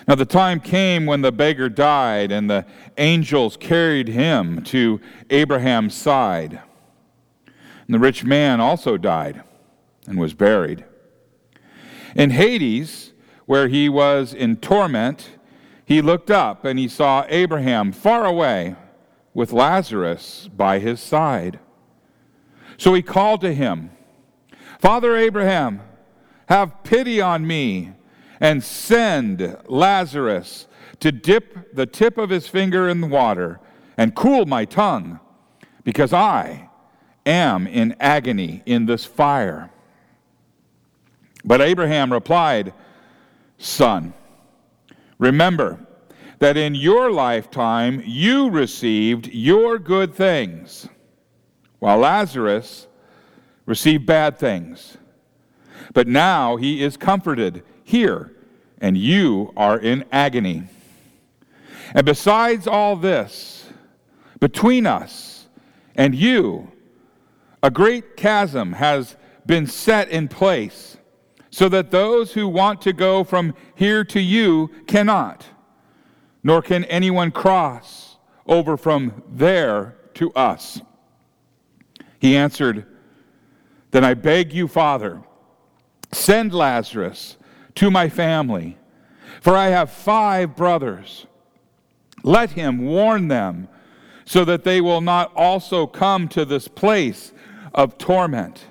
Now, 0.07 0.15
the 0.15 0.25
time 0.25 0.59
came 0.59 1.05
when 1.05 1.21
the 1.21 1.31
beggar 1.31 1.69
died, 1.69 2.31
and 2.31 2.49
the 2.49 2.65
angels 2.97 3.55
carried 3.57 4.09
him 4.09 4.63
to 4.65 4.99
Abraham's 5.29 5.93
side. 5.93 6.59
And 7.45 7.93
the 7.93 7.99
rich 7.99 8.23
man 8.23 8.59
also 8.59 8.97
died 8.97 9.43
and 10.07 10.19
was 10.19 10.33
buried. 10.33 10.83
In 12.15 12.31
Hades, 12.31 13.13
where 13.45 13.67
he 13.67 13.89
was 13.89 14.33
in 14.33 14.57
torment, 14.57 15.37
he 15.85 16.01
looked 16.01 16.31
up 16.31 16.65
and 16.65 16.79
he 16.79 16.87
saw 16.87 17.25
Abraham 17.27 17.91
far 17.91 18.25
away 18.25 18.75
with 19.33 19.51
Lazarus 19.51 20.49
by 20.55 20.79
his 20.79 20.99
side. 20.99 21.59
So 22.77 22.93
he 22.93 23.01
called 23.01 23.41
to 23.41 23.53
him, 23.53 23.91
Father 24.79 25.15
Abraham, 25.15 25.81
have 26.47 26.83
pity 26.83 27.21
on 27.21 27.47
me 27.47 27.93
and 28.43 28.61
send 28.61 29.57
Lazarus 29.67 30.67
to 30.99 31.13
dip 31.13 31.73
the 31.73 31.85
tip 31.85 32.17
of 32.17 32.29
his 32.29 32.45
finger 32.45 32.89
in 32.89 32.99
the 32.99 33.07
water 33.07 33.61
and 33.97 34.13
cool 34.13 34.45
my 34.45 34.65
tongue, 34.65 35.21
because 35.85 36.11
I 36.11 36.69
am 37.25 37.65
in 37.65 37.95
agony 38.01 38.61
in 38.65 38.85
this 38.85 39.05
fire. 39.05 39.71
But 41.45 41.61
Abraham 41.61 42.11
replied, 42.11 42.73
Son, 43.57 44.13
remember 45.17 45.79
that 46.39 46.57
in 46.57 46.75
your 46.75 47.11
lifetime 47.11 48.03
you 48.05 48.49
received 48.49 49.27
your 49.27 49.79
good 49.79 50.13
things, 50.13 50.89
while 51.79 51.99
Lazarus 51.99 52.87
received 53.65 54.05
bad 54.05 54.37
things. 54.37 54.97
But 55.93 56.09
now 56.09 56.57
he 56.57 56.83
is 56.83 56.97
comforted 56.97 57.63
here, 57.85 58.32
and 58.83 58.97
you 58.97 59.53
are 59.55 59.79
in 59.79 60.03
agony. 60.11 60.63
And 61.95 62.05
besides 62.05 62.67
all 62.67 62.97
this, 62.97 63.69
between 64.41 64.85
us 64.85 65.47
and 65.95 66.13
you, 66.13 66.69
a 67.63 67.71
great 67.71 68.17
chasm 68.17 68.73
has 68.73 69.15
been 69.45 69.67
set 69.67 70.09
in 70.09 70.27
place 70.27 70.97
so 71.49 71.69
that 71.69 71.91
those 71.91 72.33
who 72.33 72.45
want 72.45 72.81
to 72.81 72.91
go 72.91 73.23
from 73.23 73.55
here 73.73 74.03
to 74.03 74.19
you 74.19 74.69
cannot, 74.85 75.45
nor 76.43 76.61
can 76.61 76.83
anyone 76.85 77.31
cross 77.31 78.17
over 78.47 78.75
from 78.75 79.23
there 79.29 79.95
to 80.15 80.33
us. 80.33 80.81
He 82.19 82.35
answered, 82.35 82.85
Then 83.91 84.03
I 84.03 84.13
beg 84.13 84.51
you, 84.51 84.67
Father, 84.67 85.23
send 86.11 86.53
Lazarus 86.53 87.37
to 87.75 87.91
my 87.91 88.09
family, 88.09 88.77
for 89.41 89.55
I 89.55 89.67
have 89.67 89.91
five 89.91 90.55
brothers. 90.55 91.25
Let 92.23 92.51
him 92.51 92.85
warn 92.85 93.27
them 93.27 93.67
so 94.25 94.45
that 94.45 94.63
they 94.63 94.79
will 94.79 95.01
not 95.01 95.33
also 95.35 95.85
come 95.85 96.27
to 96.29 96.45
this 96.45 96.67
place 96.67 97.33
of 97.73 97.97
torment. 97.97 98.65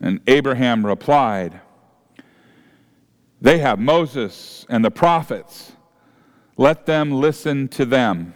And 0.00 0.20
Abraham 0.26 0.84
replied, 0.84 1.60
They 3.40 3.58
have 3.58 3.78
Moses 3.78 4.66
and 4.68 4.84
the 4.84 4.90
prophets. 4.90 5.72
Let 6.56 6.86
them 6.86 7.10
listen 7.10 7.68
to 7.68 7.84
them. 7.84 8.34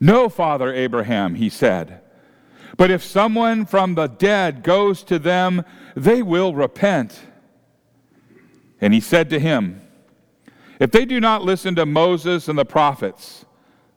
No, 0.00 0.28
Father 0.28 0.72
Abraham, 0.72 1.34
he 1.34 1.48
said. 1.48 2.00
But 2.76 2.90
if 2.90 3.02
someone 3.02 3.66
from 3.66 3.96
the 3.96 4.06
dead 4.06 4.62
goes 4.62 5.02
to 5.04 5.18
them, 5.18 5.64
they 5.96 6.22
will 6.22 6.54
repent. 6.54 7.20
And 8.80 8.94
he 8.94 9.00
said 9.00 9.30
to 9.30 9.40
him, 9.40 9.80
If 10.78 10.90
they 10.90 11.04
do 11.04 11.20
not 11.20 11.42
listen 11.42 11.74
to 11.76 11.86
Moses 11.86 12.48
and 12.48 12.58
the 12.58 12.64
prophets, 12.64 13.44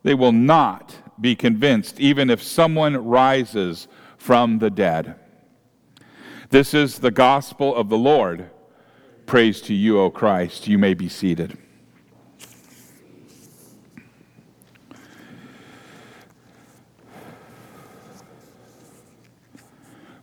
they 0.04 0.14
will 0.14 0.32
not 0.32 0.96
be 1.20 1.36
convinced, 1.36 2.00
even 2.00 2.30
if 2.30 2.42
someone 2.42 2.98
rises 3.06 3.88
from 4.18 4.60
the 4.60 4.70
dead. 4.70 5.16
This 6.50 6.74
is 6.74 7.00
the 7.00 7.12
gospel 7.12 7.76
of 7.76 7.90
the 7.90 7.98
Lord. 7.98 8.50
Praise 9.26 9.62
to 9.62 9.74
you, 9.74 10.00
O 10.00 10.10
Christ. 10.10 10.68
You 10.68 10.78
may 10.78 10.94
be 10.94 11.08
seated. 11.08 11.58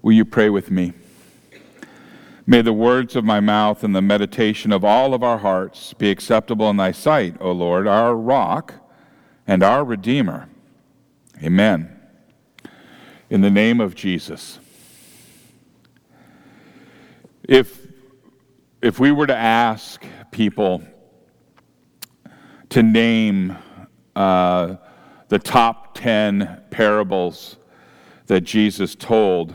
Will 0.02 0.12
you 0.12 0.24
pray 0.24 0.48
with 0.48 0.70
me? 0.70 0.92
May 2.50 2.62
the 2.62 2.72
words 2.72 3.14
of 3.14 3.26
my 3.26 3.40
mouth 3.40 3.84
and 3.84 3.94
the 3.94 4.00
meditation 4.00 4.72
of 4.72 4.82
all 4.82 5.12
of 5.12 5.22
our 5.22 5.36
hearts 5.36 5.92
be 5.92 6.10
acceptable 6.10 6.70
in 6.70 6.78
thy 6.78 6.92
sight, 6.92 7.36
O 7.42 7.52
Lord, 7.52 7.86
our 7.86 8.16
rock 8.16 8.72
and 9.46 9.62
our 9.62 9.84
Redeemer. 9.84 10.48
Amen. 11.42 11.94
In 13.28 13.42
the 13.42 13.50
name 13.50 13.82
of 13.82 13.94
Jesus. 13.94 14.60
If, 17.46 17.86
if 18.80 18.98
we 18.98 19.12
were 19.12 19.26
to 19.26 19.36
ask 19.36 20.02
people 20.30 20.82
to 22.70 22.82
name 22.82 23.58
uh, 24.16 24.76
the 25.28 25.38
top 25.38 25.92
10 25.96 26.62
parables 26.70 27.58
that 28.24 28.40
Jesus 28.40 28.94
told, 28.94 29.54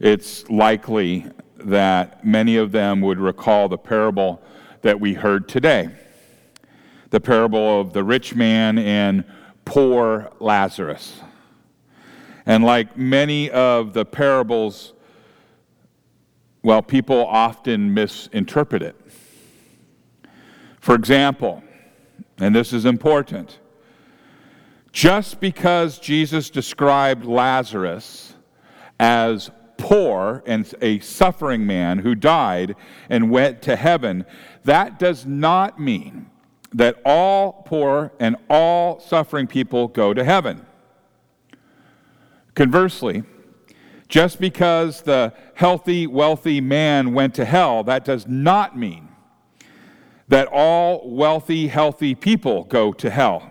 it's 0.00 0.50
likely 0.50 1.30
that 1.58 2.24
many 2.24 2.56
of 2.56 2.72
them 2.72 3.00
would 3.00 3.18
recall 3.18 3.68
the 3.68 3.78
parable 3.78 4.42
that 4.82 5.00
we 5.00 5.14
heard 5.14 5.48
today 5.48 5.90
the 7.10 7.20
parable 7.20 7.80
of 7.80 7.92
the 7.92 8.02
rich 8.02 8.34
man 8.34 8.78
and 8.78 9.24
poor 9.64 10.30
Lazarus. 10.40 11.20
And 12.44 12.64
like 12.64 12.96
many 12.96 13.50
of 13.50 13.92
the 13.92 14.04
parables, 14.04 14.92
well, 16.62 16.82
people 16.82 17.26
often 17.26 17.92
misinterpret 17.94 18.82
it. 18.82 18.96
For 20.80 20.94
example, 20.94 21.62
and 22.38 22.54
this 22.54 22.72
is 22.72 22.84
important, 22.84 23.58
just 24.92 25.40
because 25.40 25.98
Jesus 25.98 26.50
described 26.50 27.24
Lazarus 27.24 28.34
as 29.00 29.50
poor 29.78 30.42
and 30.46 30.72
a 30.80 30.98
suffering 31.00 31.66
man 31.66 31.98
who 31.98 32.14
died 32.14 32.76
and 33.08 33.30
went 33.30 33.62
to 33.62 33.76
heaven, 33.76 34.24
that 34.64 34.98
does 34.98 35.26
not 35.26 35.80
mean 35.80 36.30
that 36.72 37.00
all 37.04 37.64
poor 37.66 38.12
and 38.18 38.36
all 38.50 39.00
suffering 39.00 39.46
people 39.46 39.88
go 39.88 40.12
to 40.12 40.24
heaven. 40.24 40.66
Conversely, 42.54 43.22
just 44.08 44.40
because 44.40 45.02
the 45.02 45.32
healthy, 45.54 46.06
wealthy 46.06 46.60
man 46.60 47.12
went 47.12 47.34
to 47.34 47.44
hell, 47.44 47.82
that 47.84 48.04
does 48.04 48.26
not 48.26 48.76
mean 48.76 49.08
that 50.28 50.48
all 50.48 51.08
wealthy, 51.08 51.68
healthy 51.68 52.14
people 52.14 52.64
go 52.64 52.92
to 52.92 53.10
hell. 53.10 53.50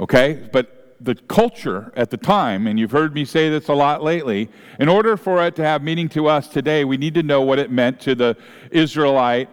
Okay? 0.00 0.48
But 0.52 0.75
the 1.00 1.14
culture 1.14 1.92
at 1.96 2.10
the 2.10 2.16
time, 2.16 2.66
and 2.66 2.78
you've 2.78 2.90
heard 2.90 3.14
me 3.14 3.24
say 3.24 3.48
this 3.48 3.68
a 3.68 3.74
lot 3.74 4.02
lately, 4.02 4.48
in 4.80 4.88
order 4.88 5.16
for 5.16 5.44
it 5.44 5.56
to 5.56 5.64
have 5.64 5.82
meaning 5.82 6.08
to 6.10 6.26
us 6.26 6.48
today, 6.48 6.84
we 6.84 6.96
need 6.96 7.14
to 7.14 7.22
know 7.22 7.42
what 7.42 7.58
it 7.58 7.70
meant 7.70 8.00
to 8.00 8.14
the 8.14 8.36
Israelite 8.70 9.48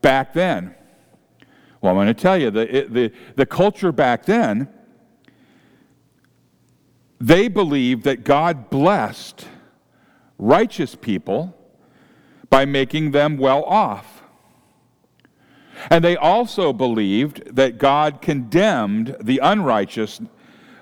back 0.00 0.32
then. 0.32 0.74
Well, 1.80 1.92
I'm 1.92 1.96
going 1.96 2.08
to 2.08 2.14
tell 2.14 2.38
you, 2.38 2.50
the, 2.50 2.86
the, 2.88 3.12
the 3.36 3.46
culture 3.46 3.92
back 3.92 4.26
then, 4.26 4.68
they 7.20 7.48
believed 7.48 8.04
that 8.04 8.24
God 8.24 8.70
blessed 8.70 9.46
righteous 10.38 10.94
people 10.94 11.56
by 12.48 12.64
making 12.64 13.10
them 13.10 13.36
well 13.36 13.62
off. 13.64 14.22
And 15.90 16.04
they 16.04 16.16
also 16.16 16.72
believed 16.72 17.56
that 17.56 17.78
God 17.78 18.20
condemned 18.20 19.16
the 19.20 19.38
unrighteous 19.42 20.20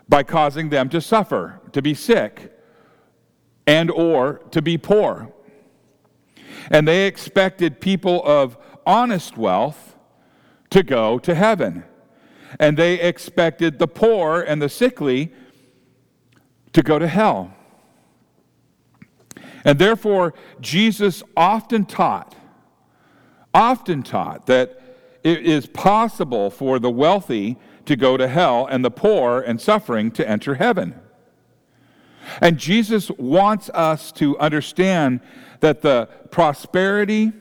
by 0.08 0.22
causing 0.22 0.70
them 0.70 0.88
to 0.88 1.00
suffer, 1.00 1.60
to 1.72 1.82
be 1.82 1.94
sick, 1.94 2.52
and 3.66 3.90
or 3.90 4.40
to 4.50 4.62
be 4.62 4.78
poor. 4.78 5.32
And 6.70 6.88
they 6.88 7.06
expected 7.06 7.80
people 7.80 8.22
of 8.24 8.56
honest 8.86 9.36
wealth 9.36 9.96
to 10.70 10.82
go 10.82 11.18
to 11.18 11.34
heaven. 11.34 11.84
And 12.58 12.76
they 12.76 13.00
expected 13.00 13.78
the 13.78 13.88
poor 13.88 14.40
and 14.40 14.60
the 14.62 14.68
sickly 14.68 15.32
to 16.72 16.82
go 16.82 16.98
to 16.98 17.06
hell. 17.06 17.54
And 19.64 19.78
therefore, 19.78 20.34
Jesus 20.60 21.22
often 21.36 21.84
taught, 21.84 22.34
often 23.52 24.02
taught 24.02 24.46
that 24.46 24.80
it 25.22 25.44
is 25.44 25.66
possible 25.66 26.48
for 26.48 26.78
the 26.78 26.90
wealthy 26.90 27.58
to 27.88 27.96
go 27.96 28.16
to 28.16 28.28
hell 28.28 28.66
and 28.70 28.84
the 28.84 28.90
poor 28.90 29.40
and 29.40 29.60
suffering 29.60 30.10
to 30.12 30.28
enter 30.28 30.54
heaven. 30.54 30.94
And 32.40 32.58
Jesus 32.58 33.10
wants 33.12 33.70
us 33.70 34.12
to 34.12 34.38
understand 34.38 35.20
that 35.60 35.82
the 35.82 36.08
prosperity 36.30 37.32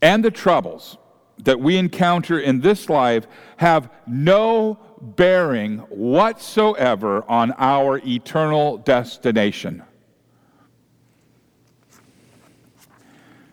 and 0.00 0.24
the 0.24 0.30
troubles 0.30 0.98
that 1.38 1.58
we 1.60 1.76
encounter 1.76 2.38
in 2.38 2.60
this 2.60 2.88
life 2.88 3.26
have 3.56 3.90
no 4.06 4.78
bearing 5.00 5.78
whatsoever 5.88 7.24
on 7.28 7.52
our 7.56 7.98
eternal 8.04 8.78
destination. 8.78 9.82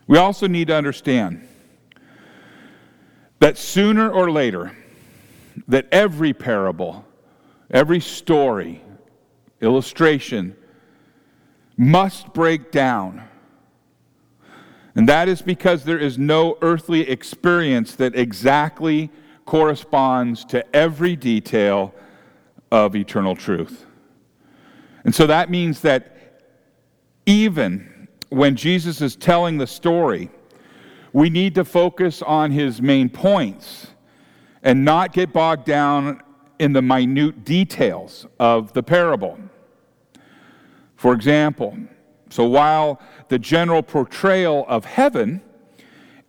We 0.08 0.17
also 0.17 0.47
need 0.47 0.67
to 0.67 0.75
understand 0.75 1.47
that 3.39 3.58
sooner 3.58 4.10
or 4.10 4.31
later, 4.31 4.75
that 5.67 5.87
every 5.91 6.33
parable, 6.33 7.05
every 7.71 7.99
story, 7.99 8.81
illustration 9.61 10.55
must 11.77 12.33
break 12.33 12.71
down. 12.71 13.23
And 14.95 15.09
that 15.09 15.27
is 15.27 15.41
because 15.41 15.83
there 15.83 15.99
is 15.99 16.17
no 16.17 16.57
earthly 16.61 17.09
experience 17.09 17.95
that 17.95 18.15
exactly 18.15 19.09
corresponds 19.45 20.45
to 20.45 20.75
every 20.75 21.15
detail 21.15 21.93
of 22.71 22.95
eternal 22.95 23.35
truth. 23.35 23.85
And 25.03 25.13
so 25.13 25.27
that 25.27 25.49
means 25.49 25.81
that 25.81 26.41
even 27.25 28.07
when 28.29 28.55
Jesus 28.55 29.01
is 29.01 29.15
telling 29.15 29.57
the 29.57 29.67
story, 29.67 30.29
we 31.13 31.29
need 31.29 31.55
to 31.55 31.65
focus 31.65 32.21
on 32.21 32.51
his 32.51 32.81
main 32.81 33.09
points 33.09 33.87
and 34.65 34.84
not 34.84 35.13
get 35.13 35.32
bogged 35.32 35.63
down 35.63 36.21
in 36.60 36.73
the 36.73 36.82
minute 36.82 37.45
details 37.45 38.25
of 38.39 38.73
the 38.73 38.84
parable. 38.84 39.38
For 40.97 41.13
example, 41.13 41.78
so 42.30 42.45
while 42.45 42.99
the 43.30 43.38
general 43.38 43.84
portrayal 43.84 44.65
of 44.67 44.84
heaven 44.84 45.41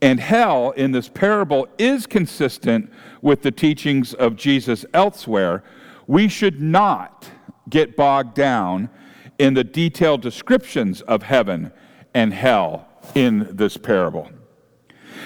and 0.03 0.21
hell 0.21 0.73
in 0.73 0.93
this 0.93 1.09
parable 1.09 1.67
is 1.79 2.07
consistent 2.07 2.93
with 3.23 3.41
the 3.41 3.51
teachings 3.51 4.13
of 4.13 4.37
Jesus 4.37 4.85
elsewhere, 4.93 5.65
we 6.07 6.29
should 6.29 6.61
not 6.61 7.31
get 7.71 7.97
bogged 7.97 8.35
down 8.35 8.91
in 9.39 9.55
the 9.55 9.65
detailed 9.65 10.21
descriptions 10.21 11.01
of 11.03 11.23
heaven 11.23 11.73
and 12.13 12.35
hell 12.35 12.87
in 13.15 13.49
this 13.51 13.79
parable. 13.79 14.31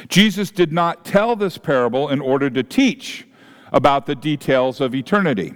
Jesus 0.08 0.50
did 0.50 0.72
not 0.72 1.04
tell 1.04 1.36
this 1.36 1.58
parable 1.58 2.08
in 2.08 2.20
order 2.20 2.50
to 2.50 2.62
teach 2.62 3.26
about 3.72 4.06
the 4.06 4.14
details 4.14 4.80
of 4.80 4.94
eternity 4.94 5.54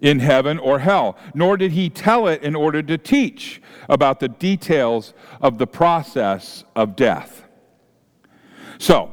in 0.00 0.20
heaven 0.20 0.58
or 0.58 0.78
hell, 0.78 1.16
nor 1.34 1.56
did 1.56 1.72
he 1.72 1.90
tell 1.90 2.26
it 2.26 2.42
in 2.42 2.54
order 2.56 2.82
to 2.82 2.96
teach 2.96 3.60
about 3.88 4.20
the 4.20 4.28
details 4.28 5.12
of 5.40 5.58
the 5.58 5.66
process 5.66 6.64
of 6.74 6.96
death. 6.96 7.44
So, 8.78 9.12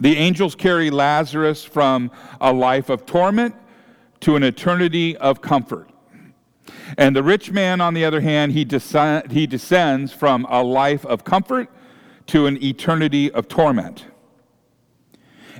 The 0.00 0.16
angels 0.16 0.54
carry 0.54 0.90
Lazarus 0.90 1.62
from 1.62 2.10
a 2.40 2.52
life 2.52 2.88
of 2.88 3.04
torment 3.04 3.54
to 4.20 4.34
an 4.34 4.42
eternity 4.42 5.14
of 5.18 5.42
comfort. 5.42 5.90
And 6.96 7.14
the 7.14 7.22
rich 7.22 7.50
man, 7.50 7.82
on 7.82 7.92
the 7.92 8.06
other 8.06 8.22
hand, 8.22 8.52
he, 8.52 8.66
he 9.30 9.46
descends 9.46 10.12
from 10.12 10.46
a 10.48 10.62
life 10.62 11.04
of 11.04 11.22
comfort 11.24 11.68
to 12.30 12.46
an 12.46 12.62
eternity 12.62 13.30
of 13.32 13.48
torment. 13.48 14.06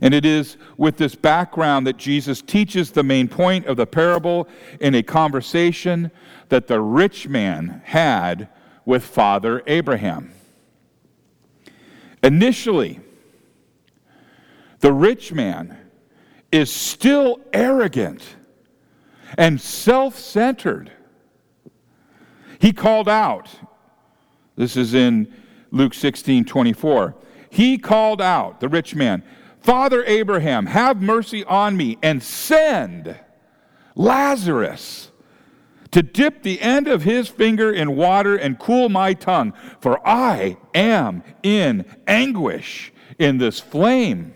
And 0.01 0.15
it 0.15 0.25
is 0.25 0.57
with 0.77 0.97
this 0.97 1.17
background 1.17 1.87
that 1.89 1.97
Jesus 1.97 2.41
teaches 2.41 2.93
the 2.93 3.03
main 3.03 3.27
point 3.27 3.67
of 3.67 3.77
the 3.77 3.87
parable 3.87 4.49
in 4.81 4.95
a 4.95 5.03
conversation 5.03 6.13
that 6.49 6.69
the 6.69 6.81
rich 6.81 7.29
man 7.29 7.83
had 7.85 8.49
with 8.85 9.05
Father 9.05 9.63
Abraham. 9.67 10.33
Initially, 12.23 13.01
the 14.79 14.93
rich 14.93 15.33
man 15.33 15.77
is 16.53 16.73
still 16.73 17.41
arrogant 17.53 18.37
and 19.37 19.61
self 19.61 20.17
centered. 20.17 20.93
He 22.61 22.73
called 22.73 23.09
out, 23.09 23.49
this 24.55 24.77
is 24.77 24.95
in 24.95 25.33
Luke 25.71 25.95
16 25.95 26.45
24. 26.45 27.15
He 27.51 27.79
called 27.79 28.21
out, 28.21 28.61
the 28.61 28.69
rich 28.69 28.95
man, 28.95 29.23
Father 29.61 30.05
Abraham, 30.05 30.67
have 30.67 31.03
mercy 31.03 31.45
on 31.45 31.77
me 31.77 31.99
and 32.03 32.23
send 32.23 33.19
Lazarus 33.95 35.11
to 35.91 36.03
dip 36.03 36.43
the 36.43 36.61
end 36.61 36.87
of 36.87 37.03
his 37.03 37.29
finger 37.29 37.73
in 37.73 37.97
water 37.97 38.37
and 38.37 38.59
cool 38.59 38.89
my 38.89 39.13
tongue, 39.13 39.53
for 39.81 40.07
I 40.07 40.57
am 40.75 41.23
in 41.43 41.85
anguish 42.07 42.93
in 43.19 43.39
this 43.39 43.59
flame. 43.59 44.35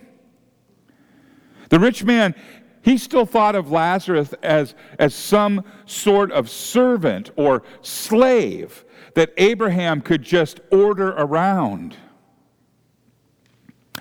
The 1.71 1.79
rich 1.79 2.05
man, 2.05 2.35
he 2.83 2.99
still 2.99 3.25
thought 3.25 3.55
of 3.55 3.71
Lazarus 3.71 4.35
as, 4.43 4.75
as 4.99 5.15
some 5.15 5.65
sort 5.87 6.33
of 6.33 6.51
servant 6.51 7.31
or 7.37 7.63
slave 7.81 8.84
that 9.15 9.33
Abraham 9.37 10.01
could 10.01 10.23
just 10.23 10.61
order 10.71 11.11
around. 11.11 11.97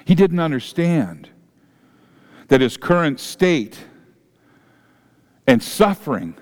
He 0.05 0.15
didn't 0.15 0.39
understand 0.39 1.29
that 2.47 2.61
his 2.61 2.77
current 2.77 3.19
state 3.19 3.79
and 5.47 5.61
suffering 5.61 6.35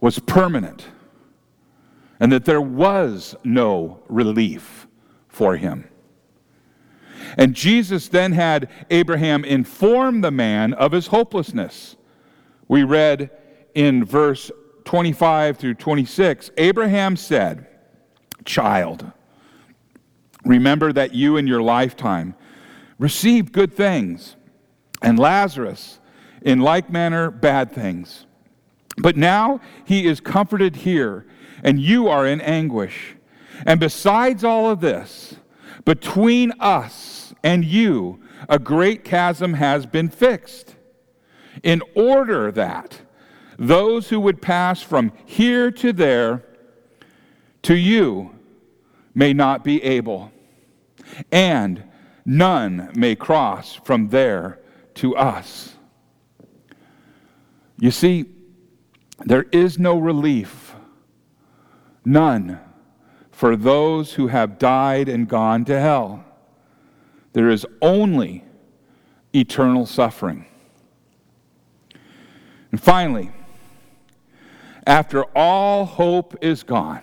was 0.00 0.18
permanent 0.18 0.86
and 2.20 2.32
that 2.32 2.44
there 2.44 2.60
was 2.60 3.34
no 3.44 4.00
relief 4.08 4.86
for 5.28 5.56
him. 5.56 5.88
And 7.36 7.54
Jesus 7.54 8.08
then 8.08 8.32
had 8.32 8.68
Abraham 8.90 9.44
inform 9.44 10.20
the 10.20 10.30
man 10.30 10.72
of 10.72 10.92
his 10.92 11.08
hopelessness. 11.08 11.96
We 12.66 12.82
read 12.82 13.30
in 13.74 14.04
verse 14.04 14.50
25 14.88 15.58
through 15.58 15.74
26 15.74 16.50
Abraham 16.56 17.14
said, 17.14 17.66
Child, 18.46 19.12
remember 20.46 20.94
that 20.94 21.12
you 21.12 21.36
in 21.36 21.46
your 21.46 21.60
lifetime 21.60 22.34
received 22.98 23.52
good 23.52 23.74
things, 23.74 24.36
and 25.02 25.18
Lazarus 25.18 25.98
in 26.40 26.60
like 26.60 26.88
manner 26.88 27.30
bad 27.30 27.70
things. 27.70 28.24
But 28.96 29.14
now 29.14 29.60
he 29.84 30.06
is 30.06 30.20
comforted 30.20 30.76
here, 30.76 31.26
and 31.62 31.78
you 31.78 32.08
are 32.08 32.26
in 32.26 32.40
anguish. 32.40 33.14
And 33.66 33.78
besides 33.78 34.42
all 34.42 34.70
of 34.70 34.80
this, 34.80 35.36
between 35.84 36.50
us 36.60 37.34
and 37.44 37.62
you, 37.62 38.20
a 38.48 38.58
great 38.58 39.04
chasm 39.04 39.52
has 39.52 39.84
been 39.84 40.08
fixed, 40.08 40.76
in 41.62 41.82
order 41.94 42.50
that 42.52 43.02
those 43.58 44.08
who 44.08 44.20
would 44.20 44.40
pass 44.40 44.80
from 44.80 45.12
here 45.24 45.70
to 45.72 45.92
there 45.92 46.44
to 47.62 47.74
you 47.74 48.30
may 49.14 49.32
not 49.32 49.64
be 49.64 49.82
able, 49.82 50.30
and 51.32 51.82
none 52.24 52.90
may 52.94 53.16
cross 53.16 53.74
from 53.74 54.08
there 54.08 54.60
to 54.94 55.16
us. 55.16 55.74
You 57.80 57.90
see, 57.90 58.26
there 59.24 59.46
is 59.50 59.78
no 59.78 59.98
relief, 59.98 60.76
none, 62.04 62.60
for 63.32 63.56
those 63.56 64.12
who 64.14 64.28
have 64.28 64.58
died 64.58 65.08
and 65.08 65.28
gone 65.28 65.64
to 65.64 65.80
hell. 65.80 66.24
There 67.32 67.50
is 67.50 67.66
only 67.82 68.44
eternal 69.32 69.86
suffering. 69.86 70.46
And 72.70 72.80
finally, 72.80 73.32
after 74.88 75.24
all 75.36 75.84
hope 75.84 76.34
is 76.40 76.62
gone, 76.62 77.02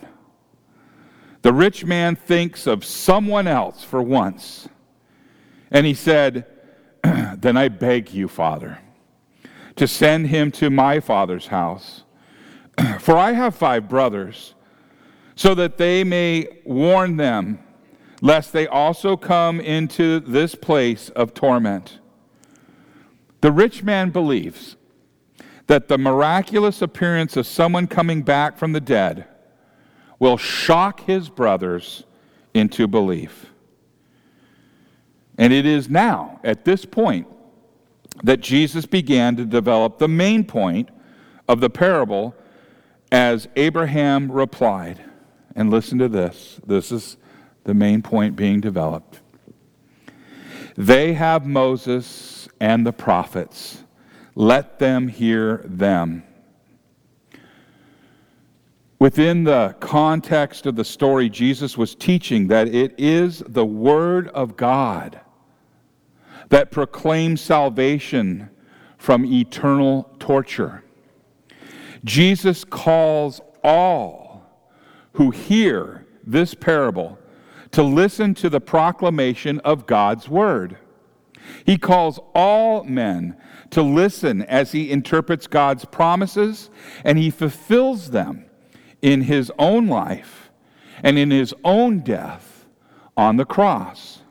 the 1.43 1.53
rich 1.53 1.85
man 1.85 2.15
thinks 2.15 2.65
of 2.65 2.83
someone 2.83 3.45
else 3.45 3.83
for 3.83 4.01
once. 4.01 4.67
And 5.69 5.85
he 5.85 5.93
said, 5.93 6.47
Then 7.03 7.55
I 7.55 7.67
beg 7.67 8.11
you, 8.11 8.27
Father, 8.27 8.79
to 9.75 9.87
send 9.87 10.27
him 10.27 10.49
to 10.53 10.71
my 10.71 10.99
father's 10.99 11.47
house. 11.47 12.03
For 12.99 13.15
I 13.15 13.33
have 13.33 13.53
five 13.55 13.87
brothers, 13.87 14.55
so 15.35 15.53
that 15.53 15.77
they 15.77 16.03
may 16.03 16.47
warn 16.65 17.17
them, 17.17 17.59
lest 18.21 18.51
they 18.51 18.65
also 18.65 19.15
come 19.15 19.59
into 19.59 20.19
this 20.21 20.55
place 20.55 21.09
of 21.09 21.35
torment. 21.35 21.99
The 23.41 23.51
rich 23.51 23.83
man 23.83 24.09
believes 24.09 24.75
that 25.67 25.87
the 25.87 25.97
miraculous 25.97 26.81
appearance 26.81 27.37
of 27.37 27.47
someone 27.47 27.87
coming 27.87 28.21
back 28.21 28.57
from 28.57 28.73
the 28.73 28.81
dead 28.81 29.25
will 30.19 30.37
shock 30.37 31.01
his 31.01 31.29
brothers 31.29 32.03
into 32.53 32.87
belief. 32.87 33.47
And 35.37 35.51
it 35.51 35.65
is 35.65 35.89
now, 35.89 36.39
at 36.43 36.65
this 36.65 36.85
point, 36.85 37.27
that 38.23 38.39
Jesus 38.39 38.85
began 38.85 39.35
to 39.35 39.45
develop 39.45 39.97
the 39.97 40.07
main 40.07 40.45
point 40.45 40.89
of 41.47 41.59
the 41.59 41.69
parable 41.69 42.35
as 43.11 43.47
Abraham 43.55 44.31
replied. 44.31 45.01
And 45.55 45.69
listen 45.69 45.97
to 45.99 46.07
this 46.07 46.59
this 46.65 46.91
is 46.91 47.17
the 47.63 47.73
main 47.73 48.01
point 48.01 48.35
being 48.35 48.61
developed. 48.61 49.19
They 50.77 51.13
have 51.13 51.45
Moses 51.45 52.47
and 52.59 52.85
the 52.85 52.93
prophets. 52.93 53.84
Let 54.35 54.79
them 54.79 55.07
hear 55.07 55.63
them. 55.65 56.23
Within 58.99 59.43
the 59.43 59.75
context 59.79 60.65
of 60.65 60.75
the 60.75 60.85
story, 60.85 61.29
Jesus 61.29 61.77
was 61.77 61.95
teaching 61.95 62.47
that 62.47 62.67
it 62.67 62.95
is 62.97 63.43
the 63.47 63.65
Word 63.65 64.27
of 64.29 64.55
God 64.55 65.19
that 66.49 66.71
proclaims 66.71 67.41
salvation 67.41 68.49
from 68.97 69.25
eternal 69.25 70.09
torture. 70.19 70.83
Jesus 72.03 72.63
calls 72.63 73.41
all 73.63 74.43
who 75.13 75.31
hear 75.31 76.05
this 76.23 76.53
parable 76.53 77.17
to 77.71 77.83
listen 77.83 78.33
to 78.35 78.49
the 78.49 78.61
proclamation 78.61 79.59
of 79.59 79.85
God's 79.85 80.29
Word. 80.29 80.77
He 81.65 81.77
calls 81.77 82.19
all 82.33 82.83
men 82.83 83.35
to 83.71 83.81
listen 83.81 84.41
as 84.43 84.71
he 84.71 84.91
interprets 84.91 85.47
God's 85.47 85.85
promises 85.85 86.69
and 87.03 87.17
he 87.17 87.29
fulfills 87.29 88.11
them 88.11 88.45
in 89.01 89.21
his 89.21 89.51
own 89.57 89.87
life 89.87 90.51
and 91.03 91.17
in 91.17 91.31
his 91.31 91.53
own 91.63 91.99
death 91.99 92.65
on 93.17 93.37
the 93.37 93.45
cross. 93.45 94.21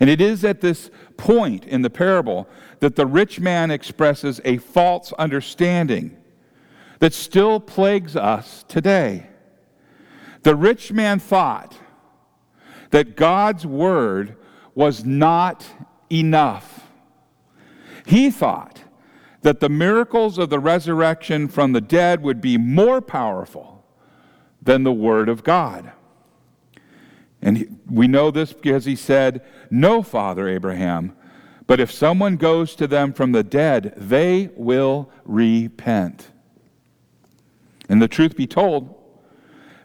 And 0.00 0.08
it 0.08 0.20
is 0.20 0.44
at 0.44 0.60
this 0.60 0.90
point 1.16 1.64
in 1.64 1.82
the 1.82 1.90
parable 1.90 2.48
that 2.80 2.96
the 2.96 3.06
rich 3.06 3.40
man 3.40 3.70
expresses 3.70 4.40
a 4.44 4.58
false 4.58 5.12
understanding 5.14 6.16
that 6.98 7.12
still 7.12 7.60
plagues 7.60 8.16
us 8.16 8.64
today. 8.68 9.26
The 10.42 10.56
rich 10.56 10.92
man 10.92 11.18
thought 11.18 11.76
that 12.90 13.16
God's 13.16 13.66
word 13.66 14.36
was 14.74 15.04
not 15.04 15.66
enough. 16.10 16.86
He 18.06 18.30
thought 18.30 18.82
that 19.42 19.60
the 19.60 19.68
miracles 19.68 20.38
of 20.38 20.50
the 20.50 20.60
resurrection 20.60 21.48
from 21.48 21.72
the 21.72 21.80
dead 21.80 22.22
would 22.22 22.40
be 22.40 22.56
more 22.56 23.00
powerful 23.00 23.84
than 24.60 24.84
the 24.84 24.92
Word 24.92 25.28
of 25.28 25.44
God. 25.44 25.92
And 27.40 27.80
we 27.90 28.06
know 28.06 28.30
this 28.30 28.52
because 28.52 28.84
he 28.84 28.94
said, 28.94 29.44
No, 29.70 30.02
Father 30.02 30.48
Abraham, 30.48 31.16
but 31.66 31.80
if 31.80 31.90
someone 31.90 32.36
goes 32.36 32.76
to 32.76 32.86
them 32.86 33.12
from 33.12 33.32
the 33.32 33.42
dead, 33.42 33.94
they 33.96 34.50
will 34.54 35.10
repent. 35.24 36.30
And 37.88 38.00
the 38.00 38.08
truth 38.08 38.36
be 38.36 38.46
told, 38.46 38.94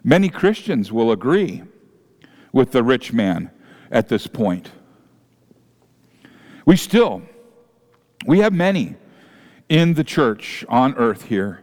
many 0.04 0.28
Christians 0.28 0.92
will 0.92 1.10
agree 1.10 1.64
with 2.52 2.70
the 2.70 2.84
rich 2.84 3.12
man 3.12 3.50
at 3.90 4.08
this 4.08 4.26
point. 4.26 4.70
We 6.68 6.76
still, 6.76 7.22
we 8.26 8.40
have 8.40 8.52
many 8.52 8.96
in 9.70 9.94
the 9.94 10.04
church 10.04 10.66
on 10.68 10.94
earth 10.96 11.24
here 11.24 11.62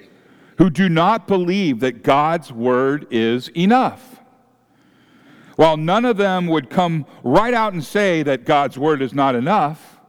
who 0.58 0.72
do 0.72 0.90
not 0.90 1.28
believe 1.28 1.80
that 1.82 2.02
God's 2.02 2.52
word 2.52 3.06
is 3.12 3.50
enough. 3.50 4.20
While 5.58 5.78
none 5.78 6.06
of 6.06 6.18
them 6.18 6.48
would 6.48 6.72
come 6.72 7.06
right 7.24 7.54
out 7.54 7.74
and 7.74 7.84
say 7.84 8.24
that 8.24 8.46
God's 8.46 8.80
word 8.80 9.04
is 9.04 9.14
not 9.14 9.36
enough, 9.36 10.00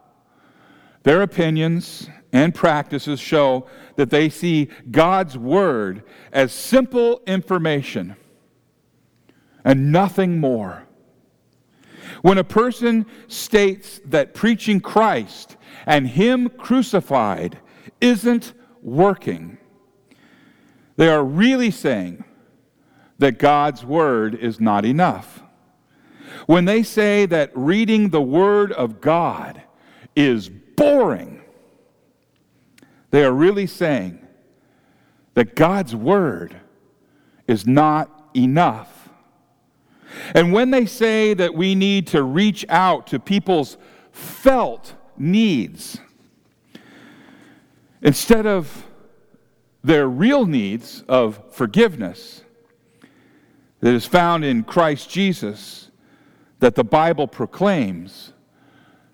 their 1.03 1.21
opinions 1.21 2.09
and 2.33 2.55
practices 2.55 3.21
show 3.21 3.67
that 3.97 4.09
they 4.09 4.31
see 4.31 4.71
God's 4.91 5.37
word 5.37 6.05
as 6.33 6.55
simple 6.55 7.21
information 7.27 8.17
and 9.63 9.93
nothing 9.93 10.41
more. 10.41 10.86
When 12.23 12.39
a 12.39 12.45
person 12.45 13.07
states 13.29 14.01
that 14.07 14.35
preaching 14.35 14.81
Christ 14.81 15.57
and 15.87 16.07
Him 16.07 16.49
crucified 16.49 17.59
isn't 18.01 18.53
working, 18.83 19.59
they 20.97 21.09
are 21.09 21.25
really 21.25 21.71
saying 21.71 22.25
that 23.19 23.39
God's 23.39 23.85
Word 23.85 24.35
is 24.35 24.61
not 24.61 24.85
enough. 24.85 25.43
When 26.47 26.65
they 26.65 26.83
say 26.83 27.27
that 27.27 27.51
reading 27.55 28.11
the 28.11 28.23
Word 28.23 28.73
of 28.73 29.01
God 29.01 29.63
is 30.15 30.49
boring, 30.49 31.43
they 33.11 33.25
are 33.25 33.33
really 33.33 33.67
saying 33.67 34.27
that 35.35 35.55
God's 35.55 35.95
Word 35.95 36.61
is 37.47 37.67
not 37.67 38.31
enough. 38.35 38.96
And 40.35 40.53
when 40.53 40.71
they 40.71 40.87
say 40.87 41.35
that 41.35 41.55
we 41.55 41.75
need 41.75 42.07
to 42.09 42.23
reach 42.23 42.65
out 42.69 43.07
to 43.09 43.19
people's 43.19 43.77
felt 44.13 44.95
needs, 45.17 45.99
instead 48.03 48.47
of 48.47 48.87
their 49.83 50.09
real 50.09 50.47
needs 50.47 51.03
of 51.09 51.41
forgiveness 51.53 52.43
that 53.81 53.95
is 53.95 54.07
found 54.07 54.45
in 54.45 54.63
Christ 54.63 55.11
Jesus, 55.11 55.91
that 56.59 56.75
the 56.75 56.85
Bible 56.85 57.29
proclaims, 57.29 58.33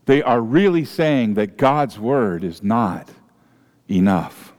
they 0.07 0.23
are 0.23 0.41
really 0.41 0.85
saying 0.85 1.35
that 1.35 1.57
God's 1.57 1.99
Word 1.99 2.45
is 2.45 2.63
not 2.63 3.11
enough. 3.91 4.53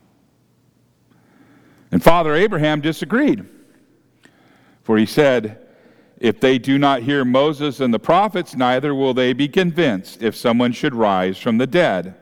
And 1.92 2.04
Father 2.04 2.34
Abraham 2.34 2.82
disagreed, 2.82 3.46
for 4.84 4.98
he 4.98 5.06
said, 5.06 5.63
If 6.24 6.40
they 6.40 6.58
do 6.58 6.78
not 6.78 7.02
hear 7.02 7.26
Moses 7.26 7.82
and 7.82 7.94
the 7.94 8.00
prophets, 8.00 8.56
neither 8.56 8.96
will 8.96 9.14
they 9.14 9.34
be 9.34 9.50
convinced 9.50 10.24
if 10.24 10.38
someone 10.38 10.72
should 10.72 10.96
rise 10.96 11.38
from 11.38 11.58
the 11.58 11.68
dead. 11.68 12.16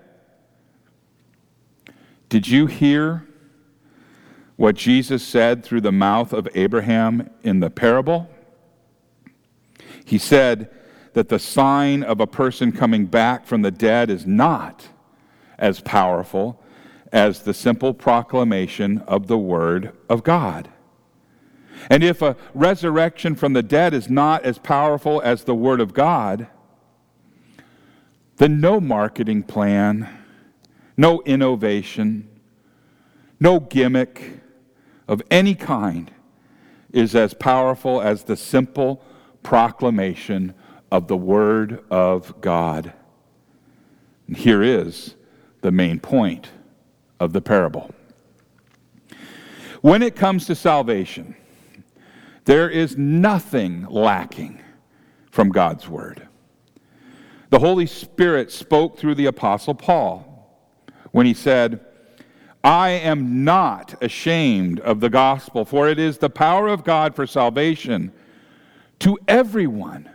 Did 2.28 2.48
you 2.48 2.66
hear 2.66 3.28
what 4.56 4.76
Jesus 4.76 5.22
said 5.22 5.64
through 5.64 5.82
the 5.82 5.92
mouth 5.92 6.34
of 6.34 6.48
Abraham 6.56 7.30
in 7.44 7.60
the 7.60 7.70
parable? 7.70 8.28
He 10.04 10.18
said 10.18 10.72
that 11.14 11.30
the 11.30 11.38
sign 11.38 12.02
of 12.02 12.20
a 12.20 12.26
person 12.26 12.72
coming 12.72 13.06
back 13.06 13.46
from 13.46 13.62
the 13.62 13.70
dead 13.70 14.10
is 14.10 14.26
not 14.26 14.88
as 15.60 15.80
powerful 15.80 16.60
as 17.12 17.44
the 17.44 17.54
simple 17.54 17.94
proclamation 17.94 18.98
of 19.06 19.28
the 19.28 19.38
Word 19.38 19.92
of 20.10 20.24
God. 20.24 20.70
And 21.90 22.04
if 22.04 22.22
a 22.22 22.36
resurrection 22.54 23.36
from 23.36 23.54
the 23.54 23.64
dead 23.64 23.94
is 23.94 24.10
not 24.10 24.44
as 24.44 24.58
powerful 24.58 25.22
as 25.22 25.44
the 25.44 25.56
Word 25.56 25.80
of 25.80 25.94
God, 25.94 26.48
then 28.38 28.60
no 28.60 28.80
marketing 28.80 29.44
plan, 29.44 30.10
no 30.98 31.22
innovation, 31.24 32.28
no 33.40 33.60
gimmick 33.60 34.40
of 35.08 35.22
any 35.30 35.56
kind 35.56 36.12
is 36.92 37.16
as 37.16 37.34
powerful 37.34 38.02
as 38.02 38.24
the 38.24 38.38
simple 38.38 39.04
proclamation 39.44 40.54
of 40.92 41.08
the 41.08 41.18
Word 41.18 41.84
of 41.90 42.40
God. 42.42 42.94
And 44.28 44.38
here 44.38 44.62
is 44.62 45.16
the 45.62 45.72
main 45.72 46.00
point 46.00 46.50
of 47.20 47.34
the 47.34 47.42
parable. 47.42 47.94
When 49.82 50.02
it 50.02 50.16
comes 50.16 50.46
to 50.46 50.56
salvation, 50.56 51.36
there 52.46 52.70
is 52.70 52.98
nothing 52.98 53.86
lacking 53.86 54.62
from 55.30 55.50
God's 55.50 55.88
Word. 55.88 56.28
The 57.50 57.60
Holy 57.60 57.86
Spirit 57.86 58.52
spoke 58.52 58.98
through 58.98 59.16
the 59.16 59.26
Apostle 59.26 59.76
Paul 59.76 60.28
when 61.12 61.26
he 61.26 61.34
said, 61.34 61.86
I 62.64 62.90
am 62.90 63.44
not 63.44 64.02
ashamed 64.02 64.80
of 64.82 65.00
the 65.00 65.10
gospel, 65.10 65.66
for 65.66 65.90
it 65.90 66.00
is 66.00 66.20
the 66.20 66.30
power 66.30 66.68
of 66.68 66.84
God 66.84 67.16
for 67.16 67.26
salvation 67.26 68.12
to 69.00 69.18
everyone 69.28 70.10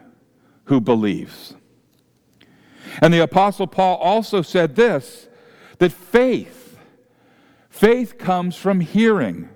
who 0.64 0.80
believes. 0.80 1.54
And 3.02 3.12
the 3.12 3.22
Apostle 3.22 3.66
Paul 3.66 3.96
also 3.96 4.42
said 4.42 4.76
this 4.76 5.28
that 5.78 5.92
faith, 5.92 6.78
faith 7.68 8.16
comes 8.16 8.56
from 8.56 8.80
hearing, 8.80 9.48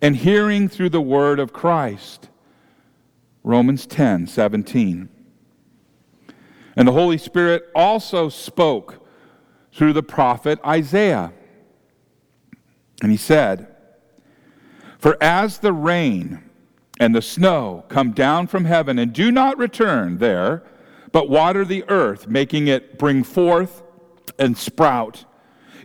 and 0.00 0.16
hearing 0.16 0.68
through 0.68 0.90
the 0.90 1.00
word 1.00 1.38
of 1.38 1.52
Christ. 1.52 2.28
Romans 3.42 3.86
10 3.86 4.26
17. 4.26 5.08
And 6.76 6.88
the 6.88 6.92
Holy 6.92 7.18
Spirit 7.18 7.64
also 7.74 8.28
spoke 8.28 9.06
through 9.72 9.92
the 9.92 10.02
prophet 10.02 10.58
Isaiah. 10.64 11.32
And 13.02 13.10
he 13.10 13.16
said, 13.16 13.74
For 14.98 15.16
as 15.22 15.58
the 15.58 15.72
rain 15.72 16.42
and 16.98 17.14
the 17.14 17.22
snow 17.22 17.84
come 17.88 18.12
down 18.12 18.46
from 18.46 18.64
heaven 18.64 18.98
and 18.98 19.12
do 19.12 19.30
not 19.30 19.58
return 19.58 20.18
there, 20.18 20.64
but 21.12 21.28
water 21.28 21.64
the 21.64 21.84
earth, 21.88 22.26
making 22.26 22.68
it 22.68 22.98
bring 22.98 23.22
forth 23.22 23.82
and 24.38 24.56
sprout, 24.56 25.24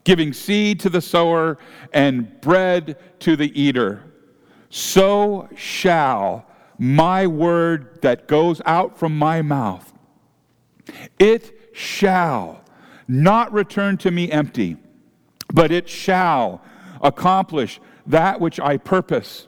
giving 0.03 0.33
seed 0.33 0.79
to 0.81 0.89
the 0.89 1.01
sower 1.01 1.57
and 1.93 2.39
bread 2.41 2.97
to 3.19 3.35
the 3.35 3.59
eater, 3.59 4.03
so 4.69 5.47
shall 5.55 6.45
my 6.77 7.27
word 7.27 8.02
that 8.02 8.27
goes 8.27 8.62
out 8.65 8.97
from 8.97 9.17
my 9.17 9.41
mouth. 9.41 9.93
It 11.19 11.69
shall 11.73 12.63
not 13.08 13.54
return 13.54 13.97
to 13.97 14.12
me 14.12 14.31
empty, 14.31 14.77
but 15.54 15.71
it 15.71 15.87
shall 15.87 16.63
accomplish 17.02 17.79
that 18.08 18.39
which 18.39 18.60
I 18.60 18.77
purpose 18.77 19.47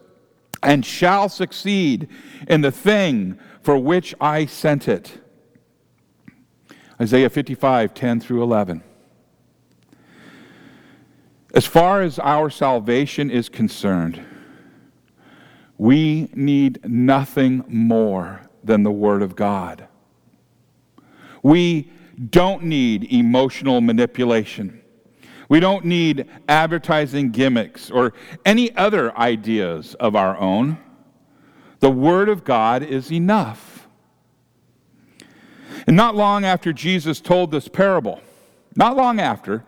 and 0.61 0.85
shall 0.85 1.29
succeed 1.29 2.07
in 2.47 2.61
the 2.61 2.71
thing 2.71 3.39
for 3.61 3.77
which 3.77 4.13
I 4.21 4.45
sent 4.45 4.87
it. 4.87 5.19
Isaiah 7.01 7.29
55, 7.29 7.93
10 7.93 8.19
through 8.19 8.43
11. 8.43 8.83
As 11.53 11.65
far 11.65 12.01
as 12.01 12.17
our 12.17 12.49
salvation 12.49 13.29
is 13.29 13.47
concerned, 13.47 14.19
we 15.77 16.29
need 16.33 16.83
nothing 16.89 17.63
more 17.67 18.41
than 18.63 18.83
the 18.83 18.91
Word 18.91 19.21
of 19.21 19.35
God. 19.35 19.87
We 21.43 21.91
don't 22.29 22.63
need 22.63 23.11
emotional 23.11 23.81
manipulation. 23.81 24.81
We 25.49 25.59
don't 25.59 25.85
need 25.85 26.27
advertising 26.47 27.31
gimmicks 27.31 27.91
or 27.91 28.13
any 28.45 28.75
other 28.75 29.15
ideas 29.17 29.93
of 29.95 30.15
our 30.15 30.37
own. 30.37 30.79
The 31.81 31.91
Word 31.91 32.29
of 32.29 32.43
God 32.43 32.81
is 32.81 33.11
enough. 33.11 33.87
And 35.85 35.95
not 35.95 36.15
long 36.15 36.45
after 36.45 36.71
Jesus 36.73 37.19
told 37.19 37.51
this 37.51 37.67
parable, 37.67 38.21
not 38.75 38.95
long 38.95 39.19
after, 39.19 39.65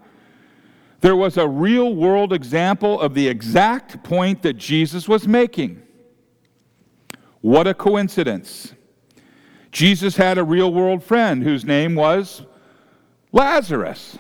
there 1.06 1.16
was 1.16 1.38
a 1.38 1.47
real 1.47 1.93
world 1.93 2.34
example 2.34 2.99
of 2.99 3.14
the 3.14 3.28
exact 3.28 4.03
point 4.03 4.41
that 4.41 4.53
Jesus 4.53 5.08
was 5.08 5.28
making. 5.28 5.84
What 7.41 7.68
a 7.68 7.76
coincidence. 7.76 8.74
Jesus 9.72 10.16
had 10.16 10.39
a 10.39 10.43
real 10.43 10.74
world 10.74 11.03
friend 11.03 11.43
whose 11.43 11.64
name 11.64 11.93
was 11.93 12.43
Lazarus. 13.32 14.18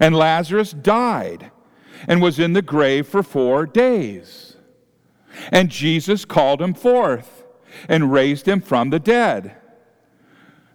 And 0.00 0.16
Lazarus 0.16 0.72
died 0.72 1.52
and 2.08 2.20
was 2.20 2.40
in 2.40 2.54
the 2.54 2.62
grave 2.62 3.06
for 3.06 3.22
four 3.22 3.64
days. 3.64 4.56
And 5.52 5.70
Jesus 5.70 6.24
called 6.24 6.60
him 6.60 6.74
forth 6.74 7.44
and 7.88 8.12
raised 8.12 8.48
him 8.48 8.62
from 8.62 8.90
the 8.90 8.98
dead. 8.98 9.54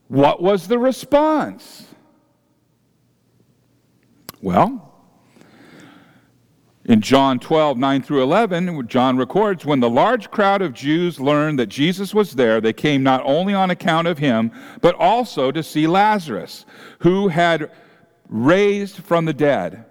What 0.08 0.42
was 0.42 0.70
the 0.70 0.80
response? 0.80 1.87
Well, 4.42 4.84
In 6.88 7.02
John 7.02 7.38
12, 7.38 7.78
9 7.78 8.02
through 8.02 8.24
11, 8.24 8.88
John 8.88 9.18
records 9.18 9.66
when 9.66 9.82
the 9.82 9.90
large 9.90 10.32
crowd 10.32 10.62
of 10.62 10.74
Jews 10.74 11.20
learned 11.20 11.60
that 11.60 11.68
Jesus 11.68 12.14
was 12.14 12.32
there, 12.32 12.62
they 12.62 12.72
came 12.72 13.04
not 13.04 13.22
only 13.26 13.54
on 13.54 13.72
account 13.72 14.08
of 14.08 14.18
him, 14.18 14.54
but 14.80 14.96
also 14.96 15.52
to 15.52 15.62
see 15.62 15.86
Lazarus, 15.86 16.66
who 17.00 17.28
had 17.28 17.72
raised 18.30 19.00
from 19.00 19.26
the 19.26 19.34
dead. 19.34 19.84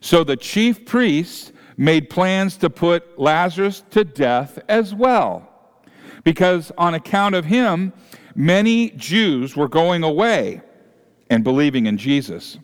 So 0.00 0.24
the 0.24 0.38
chief 0.38 0.86
priests 0.86 1.52
made 1.76 2.08
plans 2.08 2.56
to 2.58 2.70
put 2.70 3.18
Lazarus 3.18 3.82
to 3.90 4.02
death 4.02 4.58
as 4.70 4.94
well, 4.94 5.52
because 6.24 6.72
on 6.78 6.94
account 6.94 7.34
of 7.34 7.44
him, 7.44 7.92
many 8.34 8.88
Jews 8.90 9.54
were 9.54 9.68
going 9.68 10.02
away 10.02 10.62
and 11.28 11.44
believing 11.44 11.84
in 11.84 11.98
Jesus. 11.98 12.56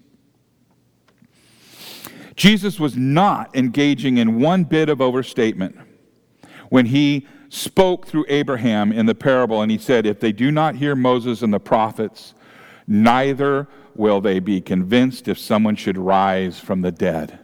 Jesus 2.43 2.80
was 2.80 2.97
not 2.97 3.55
engaging 3.55 4.18
in 4.18 4.40
one 4.40 4.64
bit 4.64 4.88
of 4.88 5.01
overstatement 5.01 5.78
when 6.70 6.86
he 6.86 7.24
spoke 7.51 8.05
through 8.09 8.24
Abraham 8.28 8.90
in 8.90 9.07
the 9.07 9.14
parable 9.14 9.62
and 9.62 9.70
he 9.70 9.78
said, 9.78 10.07
If 10.07 10.18
they 10.18 10.32
do 10.32 10.51
not 10.51 10.74
hear 10.74 10.97
Moses 10.97 11.43
and 11.43 11.55
the 11.55 11.61
prophets, 11.61 12.34
neither 12.84 13.68
will 13.95 14.20
they 14.20 14.40
be 14.40 14.61
convinced 14.61 15.28
if 15.28 15.38
someone 15.38 15.76
should 15.76 15.97
rise 15.97 16.59
from 16.59 16.80
the 16.80 16.90
dead. 16.90 17.38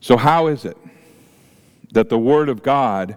So, 0.00 0.16
how 0.16 0.48
is 0.48 0.64
it 0.64 0.76
that 1.92 2.08
the 2.08 2.18
Word 2.18 2.48
of 2.48 2.64
God 2.64 3.16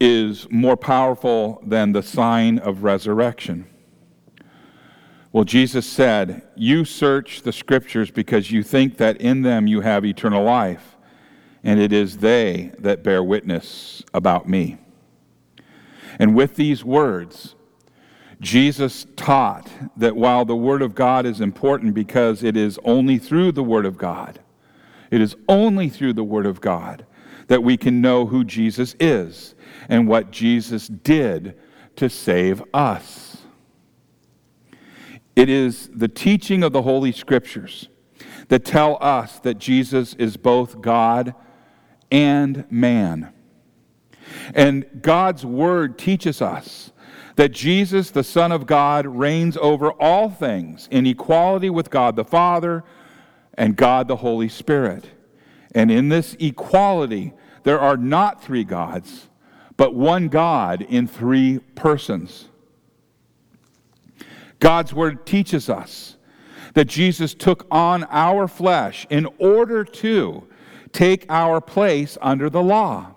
is 0.00 0.50
more 0.50 0.76
powerful 0.76 1.62
than 1.64 1.92
the 1.92 2.02
sign 2.02 2.58
of 2.58 2.82
resurrection? 2.82 3.71
Well, 5.32 5.44
Jesus 5.44 5.86
said, 5.86 6.42
You 6.56 6.84
search 6.84 7.42
the 7.42 7.52
scriptures 7.52 8.10
because 8.10 8.50
you 8.50 8.62
think 8.62 8.98
that 8.98 9.18
in 9.18 9.42
them 9.42 9.66
you 9.66 9.80
have 9.80 10.04
eternal 10.04 10.44
life, 10.44 10.96
and 11.64 11.80
it 11.80 11.92
is 11.92 12.18
they 12.18 12.72
that 12.78 13.02
bear 13.02 13.22
witness 13.22 14.02
about 14.12 14.46
me. 14.46 14.76
And 16.18 16.34
with 16.34 16.56
these 16.56 16.84
words, 16.84 17.54
Jesus 18.40 19.06
taught 19.16 19.70
that 19.96 20.16
while 20.16 20.44
the 20.44 20.56
Word 20.56 20.82
of 20.82 20.94
God 20.94 21.24
is 21.24 21.40
important 21.40 21.94
because 21.94 22.42
it 22.42 22.56
is 22.56 22.78
only 22.84 23.16
through 23.16 23.52
the 23.52 23.62
Word 23.62 23.86
of 23.86 23.96
God, 23.96 24.40
it 25.10 25.20
is 25.20 25.34
only 25.48 25.88
through 25.88 26.12
the 26.12 26.24
Word 26.24 26.44
of 26.44 26.60
God 26.60 27.06
that 27.46 27.62
we 27.62 27.76
can 27.76 28.00
know 28.00 28.26
who 28.26 28.44
Jesus 28.44 28.94
is 29.00 29.54
and 29.88 30.06
what 30.06 30.30
Jesus 30.30 30.88
did 30.88 31.56
to 31.96 32.10
save 32.10 32.62
us. 32.74 33.31
It 35.34 35.48
is 35.48 35.88
the 35.94 36.08
teaching 36.08 36.62
of 36.62 36.72
the 36.72 36.82
Holy 36.82 37.12
Scriptures 37.12 37.88
that 38.48 38.64
tell 38.64 38.98
us 39.00 39.38
that 39.40 39.58
Jesus 39.58 40.14
is 40.14 40.36
both 40.36 40.80
God 40.80 41.34
and 42.10 42.70
man. 42.70 43.32
And 44.54 44.84
God's 45.00 45.44
Word 45.44 45.98
teaches 45.98 46.42
us 46.42 46.92
that 47.36 47.50
Jesus, 47.50 48.10
the 48.10 48.24
Son 48.24 48.52
of 48.52 48.66
God, 48.66 49.06
reigns 49.06 49.56
over 49.56 49.90
all 49.92 50.28
things 50.28 50.86
in 50.90 51.06
equality 51.06 51.70
with 51.70 51.90
God 51.90 52.16
the 52.16 52.24
Father 52.24 52.84
and 53.54 53.76
God 53.76 54.08
the 54.08 54.16
Holy 54.16 54.48
Spirit. 54.48 55.06
And 55.74 55.90
in 55.90 56.10
this 56.10 56.36
equality, 56.38 57.32
there 57.62 57.80
are 57.80 57.96
not 57.96 58.42
three 58.42 58.64
gods, 58.64 59.28
but 59.76 59.94
one 59.94 60.28
God 60.28 60.82
in 60.82 61.06
three 61.06 61.58
persons. 61.74 62.48
God's 64.62 64.94
word 64.94 65.26
teaches 65.26 65.68
us 65.68 66.16
that 66.74 66.84
Jesus 66.84 67.34
took 67.34 67.66
on 67.68 68.04
our 68.10 68.46
flesh 68.46 69.08
in 69.10 69.26
order 69.38 69.82
to 69.82 70.46
take 70.92 71.26
our 71.28 71.60
place 71.60 72.16
under 72.22 72.48
the 72.48 72.62
law. 72.62 73.12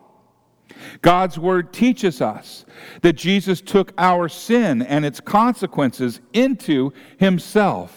God's 1.04 1.38
word 1.38 1.72
teaches 1.72 2.20
us 2.20 2.66
that 3.04 3.14
Jesus 3.14 3.62
took 3.62 3.94
our 3.96 4.28
sin 4.28 4.82
and 4.82 5.06
its 5.06 5.20
consequences 5.20 6.20
into 6.34 6.92
himself. 7.20 7.96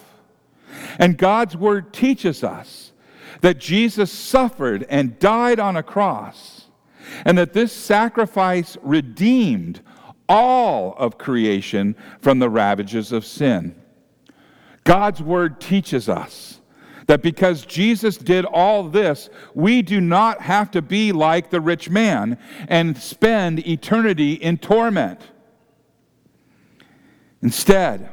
And 0.99 1.17
God's 1.17 1.57
word 1.57 1.95
teaches 1.95 2.45
us 2.45 2.93
that 3.41 3.57
Jesus 3.57 4.13
suffered 4.13 4.85
and 4.91 5.19
died 5.19 5.59
on 5.59 5.75
a 5.75 5.83
cross, 5.83 6.67
and 7.25 7.39
that 7.39 7.55
this 7.55 7.73
sacrifice 7.73 8.77
redeemed 8.83 9.81
all 10.29 10.95
of 10.99 11.19
creation 11.19 11.97
from 12.21 12.39
the 12.39 12.51
ravages 12.51 13.13
of 13.13 13.25
sin. 13.25 13.75
God's 14.85 15.23
word 15.23 15.61
teaches 15.61 16.09
us 16.09 16.61
that 17.07 17.23
because 17.23 17.65
Jesus 17.65 18.17
did 18.17 18.45
all 18.45 18.85
this, 18.85 19.31
we 19.55 19.83
do 19.83 20.01
not 20.01 20.43
have 20.43 20.71
to 20.73 20.83
be 20.83 21.11
like 21.11 21.51
the 21.51 21.61
rich 21.61 21.89
man 21.89 22.39
and 22.69 22.97
spend 22.97 23.67
eternity 23.67 24.35
in 24.35 24.59
torment. 24.59 25.21
Instead, 27.43 28.11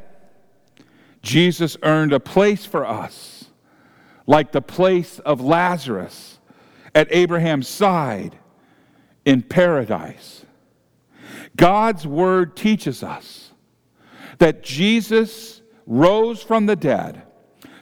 Jesus 1.22 1.76
earned 1.84 2.14
a 2.14 2.20
place 2.20 2.66
for 2.66 2.86
us, 2.86 3.46
like 4.26 4.52
the 4.52 4.62
place 4.62 5.20
of 5.20 5.42
Lazarus 5.42 6.40
at 6.94 7.08
Abraham's 7.12 7.68
side 7.68 8.38
in 9.26 9.42
paradise. 9.42 10.45
God's 11.56 12.06
word 12.06 12.56
teaches 12.56 13.04
us 13.04 13.52
that 14.40 14.64
Jesus 14.64 15.62
rose 15.86 16.42
from 16.42 16.66
the 16.66 16.76
dead 16.76 17.24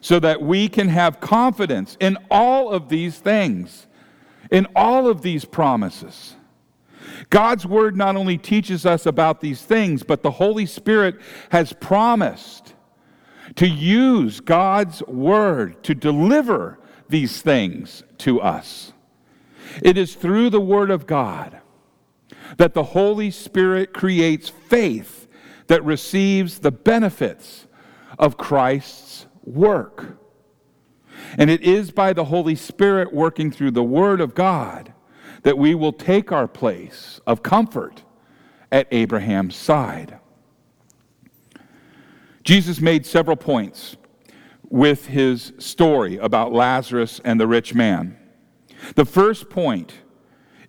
so 0.02 0.20
that 0.20 0.42
we 0.42 0.68
can 0.68 0.90
have 0.90 1.20
confidence 1.20 1.98
in 2.00 2.18
all 2.30 2.70
of 2.70 2.90
these 2.90 3.18
things, 3.18 3.88
in 4.52 4.68
all 4.76 5.08
of 5.08 5.22
these 5.22 5.46
promises. 5.46 6.36
God's 7.30 7.66
word 7.66 7.96
not 7.96 8.16
only 8.16 8.38
teaches 8.38 8.86
us 8.86 9.06
about 9.06 9.42
these 9.42 9.62
things, 9.62 10.04
but 10.04 10.24
the 10.24 10.32
Holy 10.32 10.66
Spirit 10.66 11.20
has 11.50 11.74
promised 11.74 12.76
to 13.56 13.68
use 13.68 14.40
God's 14.40 15.02
word 15.04 15.84
to 15.84 15.96
deliver 15.96 16.80
these 17.10 17.42
things 17.42 18.04
to 18.20 18.42
us. 18.42 18.94
It 19.82 19.98
is 19.98 20.16
through 20.16 20.50
the 20.50 20.62
word 20.62 20.92
of 20.92 21.08
God 21.08 21.60
that 22.58 22.74
the 22.74 22.84
Holy 22.84 23.32
Spirit 23.32 23.94
creates 23.94 24.50
faith 24.50 25.28
that 25.68 25.84
receives 25.84 26.60
the 26.60 26.72
benefits 26.72 27.68
of 28.20 28.38
Christ's 28.38 29.26
work. 29.44 30.18
And 31.38 31.50
it 31.50 31.62
is 31.62 31.92
by 31.92 32.14
the 32.14 32.26
Holy 32.26 32.56
Spirit 32.56 33.14
working 33.14 33.52
through 33.52 33.72
the 33.72 33.84
Word 33.84 34.22
of 34.22 34.36
God 34.36 34.94
that 35.44 35.58
we 35.58 35.76
will 35.76 35.94
take 35.94 36.32
our 36.32 36.48
place 36.48 37.20
of 37.28 37.44
comfort 37.44 38.04
at 38.72 38.88
Abraham's 38.92 39.56
side. 39.56 40.20
Jesus 42.44 42.82
made 42.82 43.06
several 43.06 43.38
points 43.38 43.96
with 44.70 45.08
his 45.08 45.54
story 45.60 46.18
about 46.18 46.52
Lazarus 46.52 47.22
and 47.24 47.40
the 47.40 47.48
rich 47.48 47.74
man. 47.74 48.18
The 48.96 49.06
first 49.06 49.50
point 49.50 49.94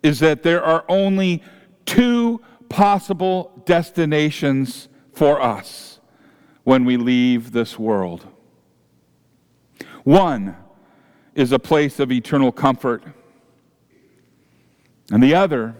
is 0.03 0.19
that 0.19 0.43
there 0.43 0.63
are 0.63 0.85
only 0.87 1.43
two 1.85 2.41
possible 2.69 3.61
destinations 3.65 4.87
for 5.13 5.41
us 5.41 5.99
when 6.63 6.85
we 6.85 6.97
leave 6.97 7.51
this 7.51 7.77
world. 7.79 8.27
One 10.03 10.55
is 11.33 11.51
a 11.51 11.59
place 11.59 11.99
of 11.99 12.11
eternal 12.11 12.51
comfort, 12.51 13.03
and 15.11 15.21
the 15.21 15.35
other 15.35 15.75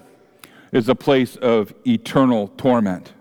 is 0.72 0.90
a 0.90 0.96
place 0.96 1.36
of 1.38 1.74
eternal 1.86 2.50
torment. 2.50 3.14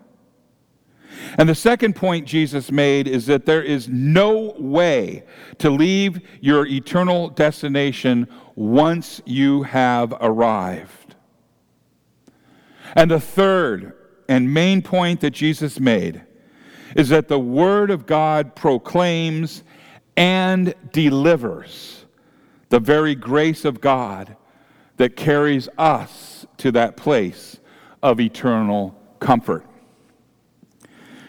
And 1.37 1.47
the 1.47 1.55
second 1.55 1.95
point 1.95 2.27
Jesus 2.27 2.71
made 2.71 3.07
is 3.07 3.25
that 3.27 3.45
there 3.45 3.63
is 3.63 3.87
no 3.87 4.53
way 4.57 5.23
to 5.59 5.69
leave 5.69 6.19
your 6.41 6.65
eternal 6.65 7.29
destination 7.29 8.27
once 8.55 9.21
you 9.25 9.63
have 9.63 10.13
arrived. 10.19 11.04
And 12.93 13.09
the 13.09 13.19
third 13.19 13.93
and 14.27 14.53
main 14.53 14.81
point 14.81 15.21
that 15.21 15.31
Jesus 15.31 15.79
made 15.79 16.21
is 16.95 17.09
that 17.09 17.27
the 17.27 17.39
Word 17.39 17.91
of 17.91 18.05
God 18.05 18.55
proclaims 18.55 19.63
and 20.15 20.73
delivers 20.91 22.05
the 22.69 22.79
very 22.79 23.15
grace 23.15 23.65
of 23.65 23.81
God 23.81 24.35
that 24.97 25.15
carries 25.15 25.67
us 25.77 26.45
to 26.57 26.71
that 26.71 26.95
place 26.95 27.59
of 28.01 28.19
eternal 28.19 28.97
comfort. 29.19 29.65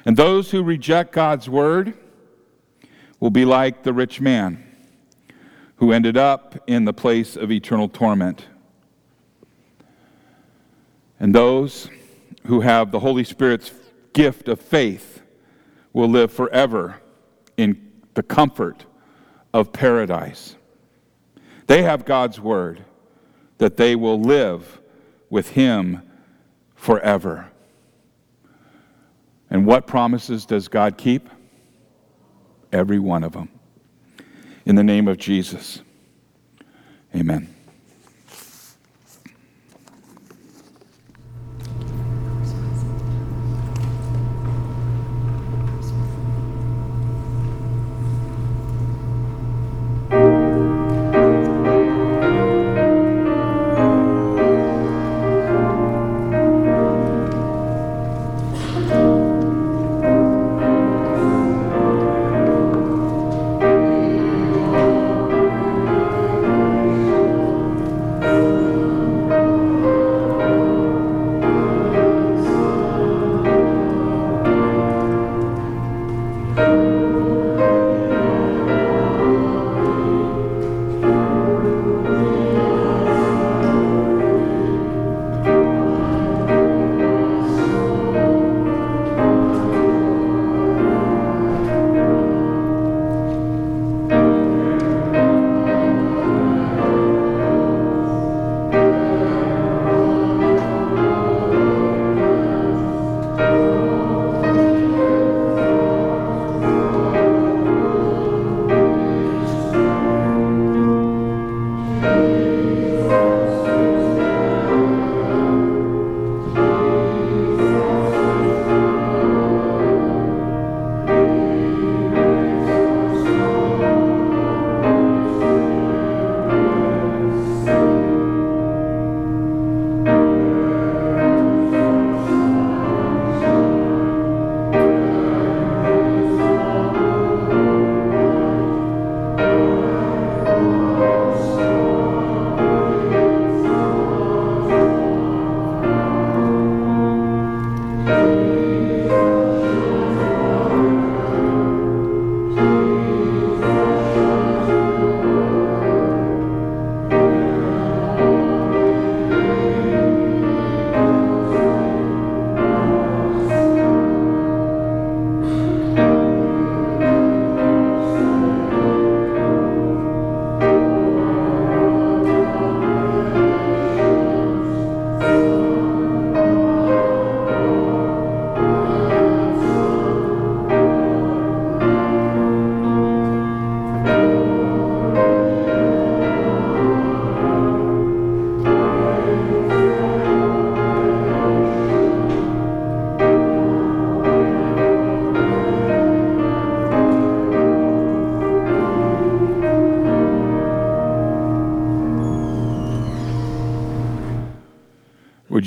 And 0.05 0.17
those 0.17 0.51
who 0.51 0.63
reject 0.63 1.13
God's 1.13 1.49
Word 1.49 1.95
will 3.19 3.31
be 3.31 3.45
like 3.45 3.83
the 3.83 3.93
rich 3.93 4.21
man 4.21 4.63
who 5.77 5.93
ended 5.93 6.17
up 6.17 6.57
in 6.67 6.85
the 6.85 6.93
place 6.93 7.37
of 7.37 7.51
eternal 7.51 7.89
torment. 7.89 8.47
And 11.19 11.35
those 11.35 11.89
who 12.47 12.61
have 12.61 12.91
the 12.91 13.01
Holy 13.01 13.25
Spirit's 13.25 13.73
gift 14.13 14.49
of 14.49 14.61
faith 14.61 15.23
will 15.93 16.09
live 16.09 16.33
forever 16.33 17.01
in 17.57 17.93
the 18.15 18.23
comfort 18.23 18.85
of 19.53 19.73
paradise. 19.73 20.57
They 21.67 21.83
have 21.83 22.05
God's 22.05 22.39
word 22.39 22.85
that 23.59 23.77
they 23.77 23.97
will 23.97 24.21
live 24.21 24.81
with 25.31 25.51
Him 25.51 26.03
forever. 26.75 27.51
And 29.51 29.67
what 29.67 29.87
promises 29.87 30.45
does 30.45 30.69
God 30.69 30.99
keep? 30.99 31.29
Every 32.73 32.99
one 32.99 33.25
of 33.25 33.33
them. 33.33 33.49
In 34.67 34.75
the 34.75 34.85
name 34.85 35.09
of 35.09 35.17
Jesus, 35.17 35.81
amen. 37.15 37.56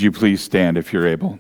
You 0.10 0.20
please 0.20 0.42
stand 0.42 0.76
if 0.76 0.92
you're 0.92 1.06
able? 1.06 1.38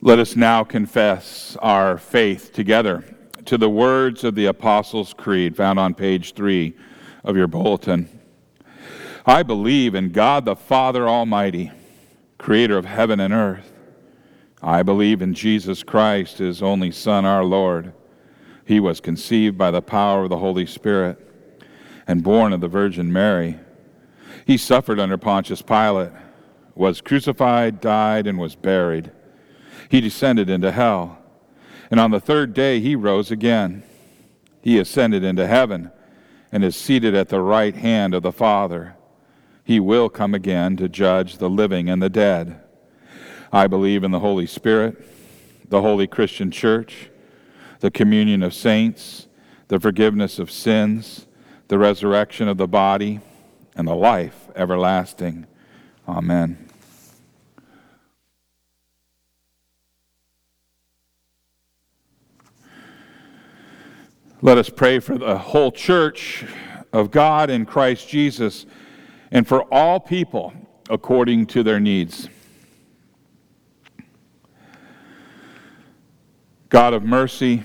Let 0.00 0.20
us 0.20 0.36
now 0.36 0.62
confess 0.62 1.56
our 1.60 1.98
faith 1.98 2.52
together 2.52 3.02
to 3.46 3.58
the 3.58 3.68
words 3.68 4.22
of 4.22 4.36
the 4.36 4.46
Apostles' 4.46 5.12
Creed 5.12 5.56
found 5.56 5.80
on 5.80 5.94
page 5.94 6.34
three 6.34 6.76
of 7.24 7.36
your 7.36 7.48
bulletin. 7.48 8.08
I 9.26 9.42
believe 9.42 9.96
in 9.96 10.12
God 10.12 10.44
the 10.44 10.54
Father 10.54 11.08
Almighty, 11.08 11.72
creator 12.38 12.78
of 12.78 12.84
heaven 12.84 13.18
and 13.18 13.34
earth. 13.34 13.72
I 14.62 14.84
believe 14.84 15.22
in 15.22 15.34
Jesus 15.34 15.82
Christ, 15.82 16.38
his 16.38 16.62
only 16.62 16.92
Son, 16.92 17.24
our 17.24 17.42
Lord. 17.42 17.92
He 18.66 18.80
was 18.80 19.00
conceived 19.00 19.56
by 19.56 19.70
the 19.70 19.80
power 19.80 20.24
of 20.24 20.30
the 20.30 20.38
Holy 20.38 20.66
Spirit 20.66 21.18
and 22.06 22.22
born 22.22 22.52
of 22.52 22.60
the 22.60 22.68
Virgin 22.68 23.12
Mary. 23.12 23.58
He 24.44 24.56
suffered 24.56 24.98
under 24.98 25.16
Pontius 25.16 25.62
Pilate, 25.62 26.10
was 26.74 27.00
crucified, 27.00 27.80
died, 27.80 28.26
and 28.26 28.38
was 28.38 28.56
buried. 28.56 29.12
He 29.88 30.00
descended 30.00 30.50
into 30.50 30.72
hell. 30.72 31.18
And 31.90 32.00
on 32.00 32.10
the 32.10 32.20
third 32.20 32.54
day 32.54 32.80
he 32.80 32.96
rose 32.96 33.30
again. 33.30 33.84
He 34.60 34.78
ascended 34.78 35.22
into 35.22 35.46
heaven 35.46 35.92
and 36.50 36.64
is 36.64 36.74
seated 36.74 37.14
at 37.14 37.28
the 37.28 37.40
right 37.40 37.74
hand 37.74 38.14
of 38.14 38.24
the 38.24 38.32
Father. 38.32 38.96
He 39.62 39.78
will 39.78 40.08
come 40.08 40.34
again 40.34 40.76
to 40.78 40.88
judge 40.88 41.38
the 41.38 41.50
living 41.50 41.88
and 41.88 42.02
the 42.02 42.10
dead. 42.10 42.60
I 43.52 43.68
believe 43.68 44.02
in 44.02 44.10
the 44.10 44.20
Holy 44.20 44.46
Spirit, 44.46 44.96
the 45.68 45.82
holy 45.82 46.08
Christian 46.08 46.50
church, 46.50 47.10
the 47.86 47.90
communion 47.92 48.42
of 48.42 48.52
saints, 48.52 49.28
the 49.68 49.78
forgiveness 49.78 50.40
of 50.40 50.50
sins, 50.50 51.28
the 51.68 51.78
resurrection 51.78 52.48
of 52.48 52.56
the 52.56 52.66
body, 52.66 53.20
and 53.76 53.86
the 53.86 53.94
life 53.94 54.48
everlasting. 54.56 55.46
Amen. 56.08 56.68
Let 64.42 64.58
us 64.58 64.68
pray 64.68 64.98
for 64.98 65.16
the 65.16 65.38
whole 65.38 65.70
church 65.70 66.44
of 66.92 67.12
God 67.12 67.50
in 67.50 67.64
Christ 67.64 68.08
Jesus 68.08 68.66
and 69.30 69.46
for 69.46 69.62
all 69.72 70.00
people 70.00 70.52
according 70.90 71.46
to 71.46 71.62
their 71.62 71.78
needs. 71.78 72.28
God 76.68 76.92
of 76.94 77.04
mercy, 77.04 77.62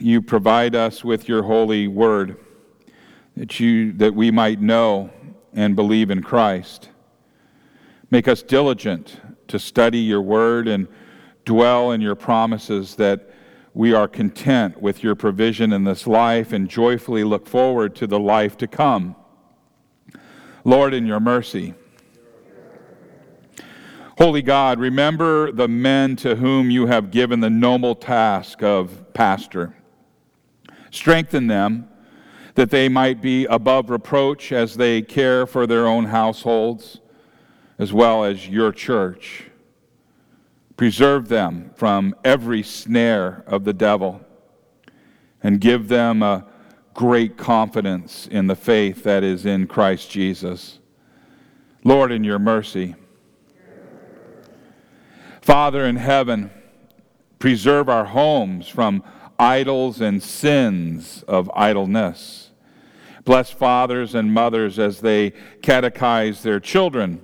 you 0.00 0.22
provide 0.22 0.74
us 0.74 1.04
with 1.04 1.28
your 1.28 1.42
holy 1.42 1.88
word 1.88 2.36
that, 3.36 3.60
you, 3.60 3.92
that 3.94 4.14
we 4.14 4.30
might 4.30 4.60
know 4.60 5.10
and 5.52 5.76
believe 5.76 6.10
in 6.10 6.22
Christ. 6.22 6.88
Make 8.10 8.28
us 8.28 8.42
diligent 8.42 9.20
to 9.48 9.58
study 9.58 9.98
your 9.98 10.22
word 10.22 10.68
and 10.68 10.88
dwell 11.44 11.92
in 11.92 12.00
your 12.00 12.14
promises 12.14 12.96
that 12.96 13.30
we 13.74 13.92
are 13.92 14.08
content 14.08 14.80
with 14.82 15.02
your 15.02 15.14
provision 15.14 15.72
in 15.72 15.84
this 15.84 16.06
life 16.06 16.52
and 16.52 16.68
joyfully 16.68 17.24
look 17.24 17.46
forward 17.46 17.94
to 17.96 18.06
the 18.06 18.18
life 18.18 18.56
to 18.58 18.66
come. 18.66 19.14
Lord, 20.64 20.92
in 20.94 21.06
your 21.06 21.20
mercy, 21.20 21.74
Holy 24.18 24.42
God, 24.42 24.80
remember 24.80 25.52
the 25.52 25.68
men 25.68 26.16
to 26.16 26.34
whom 26.34 26.72
you 26.72 26.86
have 26.86 27.12
given 27.12 27.38
the 27.38 27.50
noble 27.50 27.94
task 27.94 28.64
of 28.64 29.14
pastor. 29.14 29.74
Strengthen 30.90 31.46
them 31.46 31.88
that 32.54 32.70
they 32.70 32.88
might 32.88 33.22
be 33.22 33.44
above 33.44 33.88
reproach 33.90 34.50
as 34.50 34.76
they 34.76 35.00
care 35.00 35.46
for 35.46 35.66
their 35.66 35.86
own 35.86 36.06
households, 36.06 36.98
as 37.78 37.92
well 37.92 38.24
as 38.24 38.48
your 38.48 38.72
church. 38.72 39.44
Preserve 40.76 41.28
them 41.28 41.70
from 41.76 42.14
every 42.24 42.62
snare 42.62 43.44
of 43.46 43.64
the 43.64 43.72
devil 43.72 44.20
and 45.42 45.60
give 45.60 45.88
them 45.88 46.22
a 46.22 46.46
great 46.94 47.36
confidence 47.36 48.26
in 48.26 48.48
the 48.48 48.56
faith 48.56 49.04
that 49.04 49.22
is 49.22 49.46
in 49.46 49.66
Christ 49.66 50.10
Jesus. 50.10 50.78
Lord, 51.84 52.10
in 52.10 52.24
your 52.24 52.40
mercy, 52.40 52.96
Father 55.40 55.86
in 55.86 55.96
heaven, 55.96 56.50
preserve 57.38 57.88
our 57.88 58.04
homes 58.04 58.66
from 58.68 59.02
idols 59.38 60.00
and 60.00 60.22
sins 60.22 61.22
of 61.28 61.50
idleness. 61.54 62.50
Bless 63.24 63.50
fathers 63.50 64.14
and 64.14 64.32
mothers 64.32 64.78
as 64.78 65.00
they 65.00 65.32
catechize 65.60 66.42
their 66.42 66.60
children, 66.60 67.22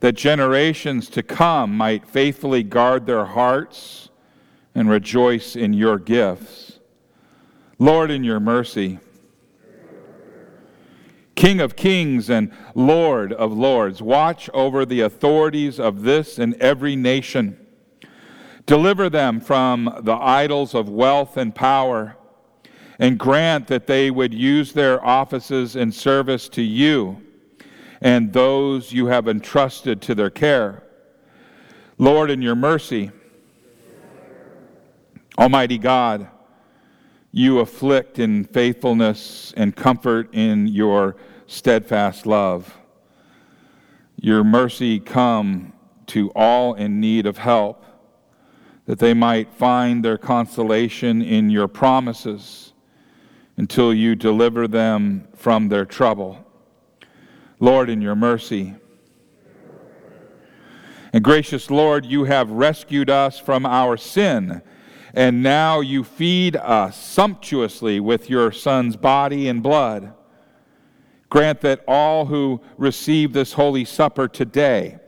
that 0.00 0.12
generations 0.12 1.08
to 1.10 1.22
come 1.22 1.76
might 1.76 2.06
faithfully 2.06 2.62
guard 2.62 3.06
their 3.06 3.24
hearts 3.24 4.10
and 4.74 4.88
rejoice 4.88 5.56
in 5.56 5.72
your 5.72 5.98
gifts. 5.98 6.78
Lord, 7.78 8.10
in 8.10 8.24
your 8.24 8.40
mercy, 8.40 8.98
King 11.38 11.60
of 11.60 11.76
kings 11.76 12.28
and 12.28 12.50
Lord 12.74 13.32
of 13.32 13.52
lords, 13.52 14.02
watch 14.02 14.50
over 14.52 14.84
the 14.84 15.02
authorities 15.02 15.78
of 15.78 16.02
this 16.02 16.36
and 16.36 16.54
every 16.54 16.96
nation. 16.96 17.64
Deliver 18.68 19.08
them 19.08 19.40
from 19.40 19.98
the 20.02 20.14
idols 20.14 20.74
of 20.74 20.90
wealth 20.90 21.38
and 21.38 21.54
power, 21.54 22.16
and 22.98 23.18
grant 23.18 23.66
that 23.68 23.86
they 23.86 24.10
would 24.10 24.34
use 24.34 24.74
their 24.74 25.02
offices 25.02 25.74
in 25.74 25.90
service 25.90 26.50
to 26.50 26.60
you 26.60 27.22
and 28.00 28.32
those 28.32 28.92
you 28.92 29.06
have 29.06 29.26
entrusted 29.26 30.02
to 30.02 30.14
their 30.14 30.28
care. 30.28 30.82
Lord, 31.96 32.30
in 32.30 32.42
your 32.42 32.54
mercy, 32.54 33.10
Almighty 35.38 35.78
God, 35.78 36.28
you 37.32 37.60
afflict 37.60 38.18
in 38.18 38.44
faithfulness 38.44 39.54
and 39.56 39.74
comfort 39.74 40.28
in 40.34 40.66
your 40.66 41.16
steadfast 41.46 42.26
love. 42.26 42.76
Your 44.16 44.44
mercy 44.44 45.00
come 45.00 45.72
to 46.08 46.30
all 46.30 46.74
in 46.74 47.00
need 47.00 47.26
of 47.26 47.38
help, 47.38 47.84
that 48.88 48.98
they 48.98 49.12
might 49.12 49.52
find 49.52 50.02
their 50.02 50.16
consolation 50.16 51.20
in 51.20 51.50
your 51.50 51.68
promises 51.68 52.72
until 53.58 53.92
you 53.92 54.14
deliver 54.14 54.66
them 54.66 55.28
from 55.36 55.68
their 55.68 55.84
trouble. 55.84 56.42
Lord, 57.60 57.90
in 57.90 58.00
your 58.00 58.16
mercy, 58.16 58.74
and 61.12 61.22
gracious 61.22 61.70
Lord, 61.70 62.06
you 62.06 62.24
have 62.24 62.50
rescued 62.50 63.10
us 63.10 63.38
from 63.38 63.66
our 63.66 63.98
sin 63.98 64.62
and 65.12 65.42
now 65.42 65.80
you 65.80 66.02
feed 66.02 66.56
us 66.56 66.96
sumptuously 66.96 68.00
with 68.00 68.30
your 68.30 68.52
Son's 68.52 68.96
body 68.96 69.48
and 69.48 69.62
blood. 69.62 70.14
Grant 71.28 71.60
that 71.60 71.84
all 71.86 72.24
who 72.24 72.62
receive 72.78 73.34
this 73.34 73.52
holy 73.52 73.84
supper 73.84 74.28
today 74.28 74.98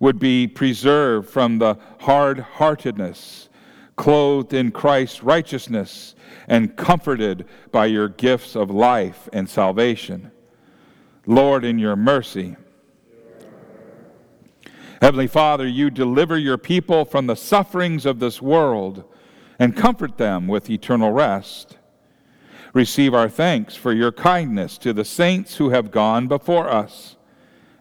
would 0.00 0.18
be 0.18 0.48
preserved 0.48 1.28
from 1.30 1.58
the 1.58 1.78
hard 2.00 2.40
heartedness, 2.40 3.48
clothed 3.96 4.52
in 4.52 4.72
Christ's 4.72 5.22
righteousness, 5.22 6.16
and 6.48 6.74
comforted 6.76 7.46
by 7.70 7.86
your 7.86 8.08
gifts 8.08 8.56
of 8.56 8.70
life 8.70 9.28
and 9.32 9.48
salvation. 9.48 10.32
Lord, 11.26 11.64
in 11.64 11.78
your 11.78 11.96
mercy, 11.96 12.56
Heavenly 15.00 15.28
Father, 15.28 15.66
you 15.66 15.88
deliver 15.88 16.36
your 16.36 16.58
people 16.58 17.06
from 17.06 17.26
the 17.26 17.36
sufferings 17.36 18.04
of 18.04 18.18
this 18.18 18.42
world 18.42 19.04
and 19.58 19.76
comfort 19.76 20.18
them 20.18 20.46
with 20.46 20.68
eternal 20.68 21.10
rest. 21.10 21.78
Receive 22.74 23.14
our 23.14 23.28
thanks 23.28 23.74
for 23.74 23.92
your 23.92 24.12
kindness 24.12 24.76
to 24.78 24.92
the 24.92 25.04
saints 25.04 25.56
who 25.56 25.70
have 25.70 25.90
gone 25.90 26.28
before 26.28 26.68
us, 26.68 27.16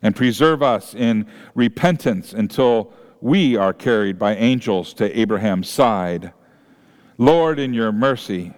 and 0.01 0.15
preserve 0.15 0.63
us 0.63 0.93
in 0.93 1.25
repentance 1.55 2.33
until 2.33 2.93
we 3.21 3.55
are 3.55 3.73
carried 3.73 4.17
by 4.17 4.35
angels 4.35 4.93
to 4.93 5.19
Abraham's 5.19 5.69
side. 5.69 6.31
Lord, 7.17 7.59
in 7.59 7.73
your 7.73 7.91
mercy, 7.91 8.53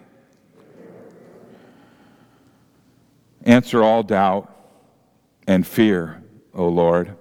answer 3.44 3.84
all 3.84 4.04
doubt 4.04 4.54
and 5.48 5.66
fear, 5.66 6.24
O 6.54 6.68
Lord 6.68 7.16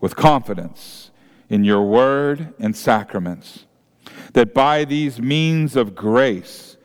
with 0.00 0.16
confidence 0.16 1.10
in 1.48 1.64
your 1.64 1.82
word 1.82 2.54
and 2.58 2.76
sacraments, 2.76 3.66
that 4.32 4.54
by 4.54 4.84
these 4.84 5.20
means 5.20 5.76
of 5.76 5.94
grace 5.94 6.76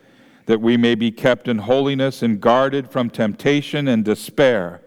that 0.46 0.60
we 0.60 0.76
may 0.76 0.94
be 0.94 1.10
kept 1.10 1.48
in 1.48 1.58
holiness 1.58 2.22
and 2.22 2.40
guarded 2.40 2.90
from 2.90 3.08
temptation 3.08 3.88
and 3.88 4.04
despair 4.04 4.80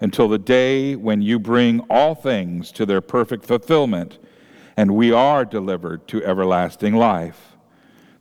until 0.00 0.28
the 0.28 0.38
day 0.38 0.94
when 0.96 1.20
you 1.20 1.38
bring 1.38 1.80
all 1.90 2.14
things 2.14 2.70
to 2.72 2.86
their 2.86 3.00
perfect 3.00 3.44
fulfillment 3.44 4.18
and 4.76 4.94
we 4.94 5.12
are 5.12 5.44
delivered 5.44 6.06
to 6.08 6.24
everlasting 6.24 6.94
life 6.94 7.56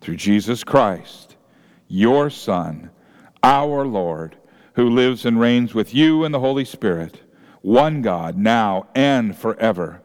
through 0.01 0.15
Jesus 0.15 0.63
Christ, 0.63 1.35
your 1.87 2.29
Son, 2.29 2.89
our 3.43 3.85
Lord, 3.85 4.37
who 4.73 4.89
lives 4.89 5.25
and 5.25 5.39
reigns 5.39 5.73
with 5.73 5.93
you 5.93 6.23
in 6.23 6.31
the 6.31 6.39
Holy 6.39 6.65
Spirit 6.65 7.21
one 7.61 8.01
God, 8.01 8.37
now 8.37 8.87
and 8.95 9.37
forever. 9.37 10.01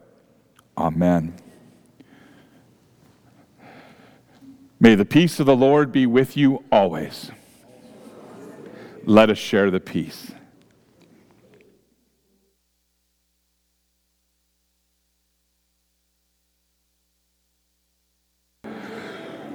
Amen. 0.77 1.35
May 4.81 4.97
the 4.97 5.05
peace 5.05 5.39
of 5.39 5.47
the 5.47 5.55
Lord 5.55 5.93
be 5.93 6.07
with 6.07 6.37
you 6.37 6.65
always. 6.73 7.31
Let 9.05 9.31
us 9.31 9.39
share 9.39 9.71
the 9.71 9.79
peace. 9.79 10.33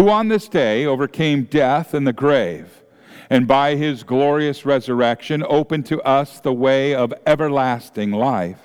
who 0.00 0.08
on 0.08 0.28
this 0.28 0.48
day 0.48 0.86
overcame 0.86 1.44
death 1.44 1.92
and 1.92 2.06
the 2.06 2.12
grave, 2.14 2.82
and 3.28 3.46
by 3.46 3.76
his 3.76 4.02
glorious 4.02 4.64
resurrection 4.64 5.44
opened 5.46 5.84
to 5.84 6.00
us 6.00 6.40
the 6.40 6.54
way 6.54 6.94
of 6.94 7.12
everlasting 7.26 8.10
life. 8.10 8.62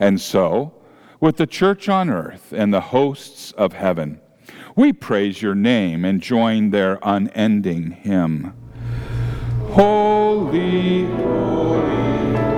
And 0.00 0.18
so, 0.18 0.72
with 1.20 1.36
the 1.36 1.46
church 1.46 1.90
on 1.90 2.08
earth 2.08 2.50
and 2.56 2.72
the 2.72 2.80
hosts 2.80 3.52
of 3.58 3.74
heaven, 3.74 4.22
we 4.74 4.90
praise 4.90 5.42
your 5.42 5.54
name 5.54 6.06
and 6.06 6.18
join 6.18 6.70
their 6.70 6.98
unending 7.02 7.90
hymn. 7.90 8.54
Holy, 9.72 11.04
holy, 11.04 12.57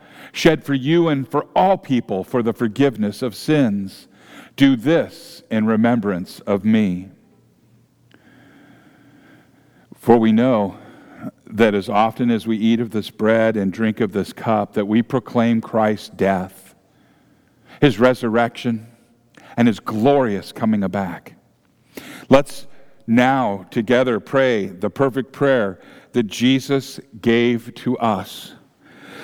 shed 0.31 0.63
for 0.63 0.73
you 0.73 1.07
and 1.07 1.27
for 1.27 1.47
all 1.55 1.77
people 1.77 2.23
for 2.23 2.41
the 2.41 2.53
forgiveness 2.53 3.21
of 3.21 3.35
sins. 3.35 4.07
Do 4.55 4.75
this 4.75 5.43
in 5.49 5.65
remembrance 5.65 6.39
of 6.41 6.63
me. 6.65 7.09
For 9.95 10.17
we 10.17 10.31
know 10.31 10.77
that 11.45 11.75
as 11.75 11.89
often 11.89 12.31
as 12.31 12.47
we 12.47 12.57
eat 12.57 12.79
of 12.79 12.91
this 12.91 13.09
bread 13.09 13.57
and 13.57 13.71
drink 13.71 13.99
of 13.99 14.13
this 14.13 14.33
cup, 14.33 14.73
that 14.73 14.87
we 14.87 15.01
proclaim 15.01 15.61
Christ's 15.61 16.09
death, 16.09 16.75
his 17.79 17.99
resurrection, 17.99 18.87
and 19.57 19.67
his 19.67 19.79
glorious 19.79 20.51
coming 20.51 20.81
back. 20.87 21.35
Let's 22.29 22.67
now 23.05 23.65
together 23.69 24.19
pray 24.19 24.67
the 24.67 24.89
perfect 24.89 25.33
prayer 25.33 25.79
that 26.13 26.23
Jesus 26.23 26.99
gave 27.19 27.73
to 27.75 27.97
us. 27.97 28.53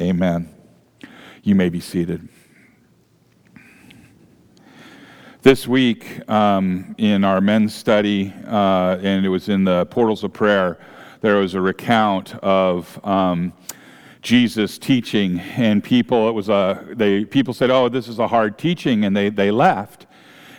Amen. 0.00 0.48
You 1.42 1.56
may 1.56 1.70
be 1.70 1.80
seated. 1.80 2.28
This 5.42 5.66
week, 5.66 6.28
um, 6.30 6.94
in 6.98 7.24
our 7.24 7.40
men's 7.40 7.74
study, 7.74 8.32
uh, 8.46 8.98
and 9.02 9.26
it 9.26 9.28
was 9.28 9.48
in 9.48 9.64
the 9.64 9.86
Portals 9.86 10.22
of 10.22 10.32
Prayer, 10.32 10.78
there 11.20 11.34
was 11.36 11.54
a 11.54 11.60
recount 11.60 12.36
of 12.36 13.04
um, 13.04 13.52
Jesus 14.22 14.78
teaching, 14.78 15.40
and 15.40 15.82
people 15.82 16.28
it 16.28 16.32
was 16.32 16.48
a 16.48 16.86
they 16.90 17.24
people 17.24 17.52
said, 17.52 17.70
"Oh, 17.70 17.88
this 17.88 18.06
is 18.06 18.20
a 18.20 18.28
hard 18.28 18.56
teaching," 18.56 19.04
and 19.04 19.16
they 19.16 19.30
they 19.30 19.50
left, 19.50 20.06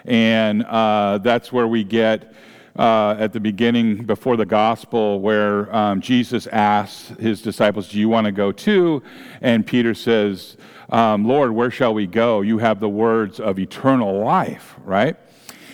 and 0.04 0.66
uh, 0.66 1.20
that's 1.20 1.54
where 1.54 1.68
we 1.68 1.86
get. 1.86 2.34
Uh, 2.80 3.14
at 3.20 3.34
the 3.34 3.40
beginning, 3.42 4.06
before 4.06 4.38
the 4.38 4.46
gospel, 4.46 5.20
where 5.20 5.76
um, 5.76 6.00
Jesus 6.00 6.48
asks 6.48 7.10
his 7.20 7.42
disciples, 7.42 7.90
Do 7.90 8.00
you 8.00 8.08
want 8.08 8.24
to 8.24 8.32
go 8.32 8.54
too? 8.54 9.04
And 9.42 9.68
Peter 9.68 9.94
says, 9.94 10.56
um, 10.92 11.26
Lord, 11.26 11.52
where 11.52 11.70
shall 11.70 11.94
we 11.94 12.08
go? 12.08 12.42
You 12.42 12.58
have 12.58 12.80
the 12.80 12.90
words 12.90 13.40
of 13.40 13.60
eternal 13.60 14.24
life, 14.24 14.76
right? 14.84 15.18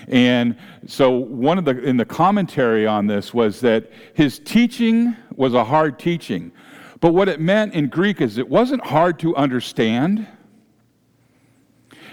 And 0.08 0.58
so 0.88 1.12
one 1.12 1.58
of 1.58 1.66
the 1.66 1.82
in 1.84 1.98
the 1.98 2.06
commentary 2.06 2.86
on 2.86 3.08
this 3.08 3.34
was 3.34 3.62
that 3.62 3.92
his 4.14 4.40
teaching 4.40 5.16
was 5.36 5.54
a 5.54 5.64
hard 5.64 5.98
teaching. 5.98 6.52
But 7.00 7.14
what 7.14 7.30
it 7.30 7.40
meant 7.40 7.74
in 7.74 7.88
Greek 7.88 8.22
is 8.22 8.38
it 8.38 8.50
wasn't 8.50 8.86
hard 8.86 9.20
to 9.20 9.36
understand. 9.36 10.28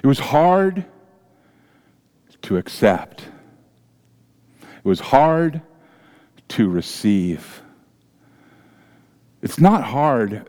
It 0.03 0.07
was 0.07 0.19
hard 0.19 0.85
to 2.43 2.57
accept. 2.57 3.25
It 4.85 4.89
was 4.89 5.01
hard 5.01 5.63
to 6.49 6.69
receive. 6.69 7.63
It's 9.41 9.59
not 9.59 9.85
hard, 9.85 10.49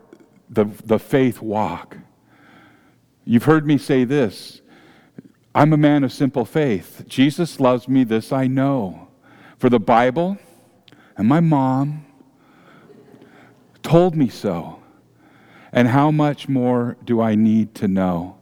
the, 0.50 0.64
the 0.84 0.98
faith 0.98 1.40
walk. 1.40 1.96
You've 3.24 3.44
heard 3.44 3.66
me 3.66 3.78
say 3.78 4.04
this 4.04 4.60
I'm 5.54 5.72
a 5.72 5.76
man 5.76 6.02
of 6.02 6.12
simple 6.12 6.44
faith. 6.44 7.04
Jesus 7.06 7.60
loves 7.60 7.88
me, 7.88 8.04
this 8.04 8.32
I 8.32 8.46
know. 8.46 9.08
For 9.58 9.70
the 9.70 9.78
Bible 9.78 10.36
and 11.16 11.28
my 11.28 11.40
mom 11.40 12.04
told 13.82 14.16
me 14.16 14.28
so. 14.28 14.80
And 15.72 15.88
how 15.88 16.10
much 16.10 16.48
more 16.48 16.96
do 17.04 17.20
I 17.20 17.34
need 17.34 17.74
to 17.76 17.88
know? 17.88 18.33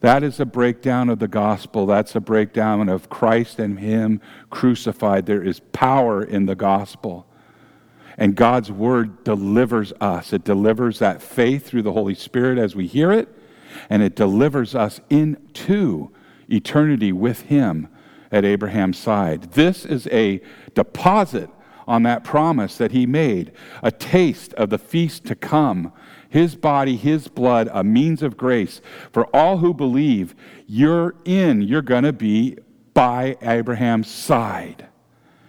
That 0.00 0.22
is 0.22 0.40
a 0.40 0.46
breakdown 0.46 1.10
of 1.10 1.18
the 1.18 1.28
gospel. 1.28 1.86
That's 1.86 2.16
a 2.16 2.20
breakdown 2.20 2.88
of 2.88 3.10
Christ 3.10 3.58
and 3.58 3.78
Him 3.78 4.20
crucified. 4.48 5.26
There 5.26 5.42
is 5.42 5.60
power 5.72 6.22
in 6.22 6.46
the 6.46 6.54
gospel. 6.54 7.26
And 8.16 8.34
God's 8.34 8.70
word 8.72 9.24
delivers 9.24 9.92
us. 10.00 10.32
It 10.32 10.44
delivers 10.44 10.98
that 10.98 11.22
faith 11.22 11.66
through 11.66 11.82
the 11.82 11.92
Holy 11.92 12.14
Spirit 12.14 12.58
as 12.58 12.74
we 12.74 12.86
hear 12.86 13.12
it, 13.12 13.28
and 13.88 14.02
it 14.02 14.16
delivers 14.16 14.74
us 14.74 15.00
into 15.10 16.10
eternity 16.48 17.12
with 17.12 17.42
him 17.42 17.88
at 18.32 18.44
Abraham's 18.44 18.98
side. 18.98 19.52
This 19.52 19.84
is 19.84 20.06
a 20.08 20.40
deposit 20.74 21.50
on 21.86 22.02
that 22.04 22.22
promise 22.24 22.76
that 22.76 22.92
he 22.92 23.06
made, 23.06 23.52
a 23.82 23.90
taste 23.90 24.54
of 24.54 24.70
the 24.70 24.78
feast 24.78 25.24
to 25.26 25.34
come. 25.34 25.92
His 26.30 26.54
body, 26.54 26.96
his 26.96 27.28
blood, 27.28 27.68
a 27.72 27.84
means 27.84 28.22
of 28.22 28.36
grace 28.36 28.80
for 29.12 29.24
all 29.34 29.58
who 29.58 29.74
believe. 29.74 30.34
You're 30.66 31.16
in, 31.24 31.60
you're 31.60 31.82
going 31.82 32.04
to 32.04 32.12
be 32.12 32.56
by 32.94 33.36
Abraham's 33.42 34.08
side. 34.08 34.86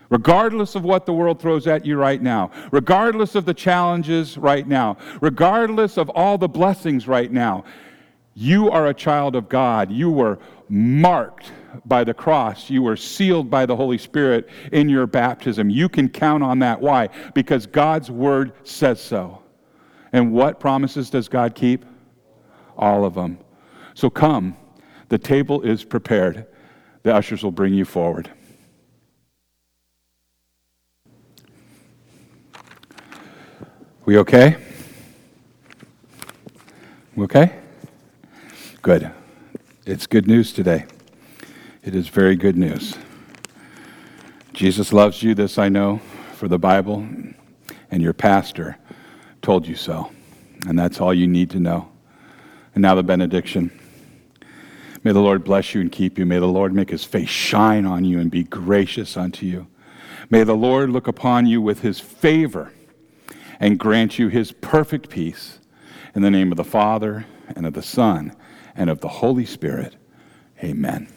Regardless 0.09 0.75
of 0.75 0.83
what 0.83 1.05
the 1.05 1.13
world 1.13 1.39
throws 1.39 1.67
at 1.67 1.85
you 1.85 1.97
right 1.97 2.21
now, 2.21 2.51
regardless 2.71 3.35
of 3.35 3.45
the 3.45 3.53
challenges 3.53 4.37
right 4.37 4.67
now, 4.67 4.97
regardless 5.21 5.97
of 5.97 6.09
all 6.09 6.37
the 6.37 6.49
blessings 6.49 7.07
right 7.07 7.31
now, 7.31 7.63
you 8.33 8.71
are 8.71 8.87
a 8.87 8.93
child 8.93 9.35
of 9.35 9.47
God. 9.47 9.91
You 9.91 10.09
were 10.09 10.39
marked 10.67 11.51
by 11.85 12.03
the 12.03 12.13
cross. 12.13 12.69
You 12.69 12.81
were 12.81 12.97
sealed 12.97 13.49
by 13.49 13.65
the 13.65 13.75
Holy 13.75 13.97
Spirit 13.97 14.49
in 14.71 14.89
your 14.89 15.05
baptism. 15.05 15.69
You 15.69 15.87
can 15.87 16.09
count 16.09 16.43
on 16.43 16.59
that. 16.59 16.81
Why? 16.81 17.09
Because 17.33 17.67
God's 17.67 18.09
word 18.09 18.53
says 18.63 18.99
so. 18.99 19.40
And 20.13 20.33
what 20.33 20.59
promises 20.59 21.09
does 21.09 21.29
God 21.29 21.55
keep? 21.55 21.85
All 22.77 23.05
of 23.05 23.13
them. 23.13 23.39
So 23.93 24.09
come. 24.09 24.57
The 25.09 25.17
table 25.17 25.61
is 25.61 25.83
prepared. 25.83 26.47
The 27.03 27.13
ushers 27.13 27.43
will 27.43 27.51
bring 27.51 27.73
you 27.73 27.85
forward. 27.85 28.29
We 34.05 34.17
okay? 34.17 34.57
We 37.15 37.25
okay? 37.25 37.55
Good. 38.81 39.11
It's 39.85 40.07
good 40.07 40.27
news 40.27 40.53
today. 40.53 40.85
It 41.83 41.95
is 41.95 42.07
very 42.07 42.35
good 42.35 42.57
news. 42.57 42.95
Jesus 44.53 44.91
loves 44.91 45.23
you, 45.23 45.33
this 45.33 45.57
I 45.57 45.69
know, 45.69 46.01
for 46.35 46.47
the 46.47 46.59
Bible, 46.59 47.07
and 47.89 48.01
your 48.01 48.13
pastor 48.13 48.77
told 49.41 49.67
you 49.67 49.75
so. 49.75 50.11
And 50.67 50.77
that's 50.77 51.01
all 51.01 51.13
you 51.13 51.27
need 51.27 51.49
to 51.51 51.59
know. 51.59 51.89
And 52.75 52.81
now 52.81 52.95
the 52.95 53.03
benediction. 53.03 53.71
May 55.03 55.11
the 55.11 55.19
Lord 55.19 55.43
bless 55.43 55.73
you 55.73 55.81
and 55.81 55.91
keep 55.91 56.19
you. 56.19 56.25
May 56.25 56.39
the 56.39 56.45
Lord 56.47 56.73
make 56.73 56.89
his 56.91 57.03
face 57.03 57.29
shine 57.29 57.85
on 57.85 58.05
you 58.05 58.19
and 58.19 58.29
be 58.29 58.43
gracious 58.43 59.17
unto 59.17 59.45
you. 59.45 59.67
May 60.29 60.43
the 60.43 60.55
Lord 60.55 60.91
look 60.91 61.07
upon 61.07 61.47
you 61.47 61.61
with 61.61 61.81
his 61.81 61.99
favor 61.99 62.71
and 63.59 63.79
grant 63.79 64.19
you 64.19 64.27
his 64.27 64.51
perfect 64.51 65.09
peace. 65.09 65.59
In 66.13 66.21
the 66.21 66.31
name 66.31 66.51
of 66.51 66.57
the 66.57 66.63
Father, 66.63 67.25
and 67.55 67.65
of 67.65 67.73
the 67.73 67.81
Son, 67.81 68.35
and 68.75 68.89
of 68.89 68.99
the 69.01 69.07
Holy 69.07 69.45
Spirit. 69.45 69.95
Amen. 70.63 71.07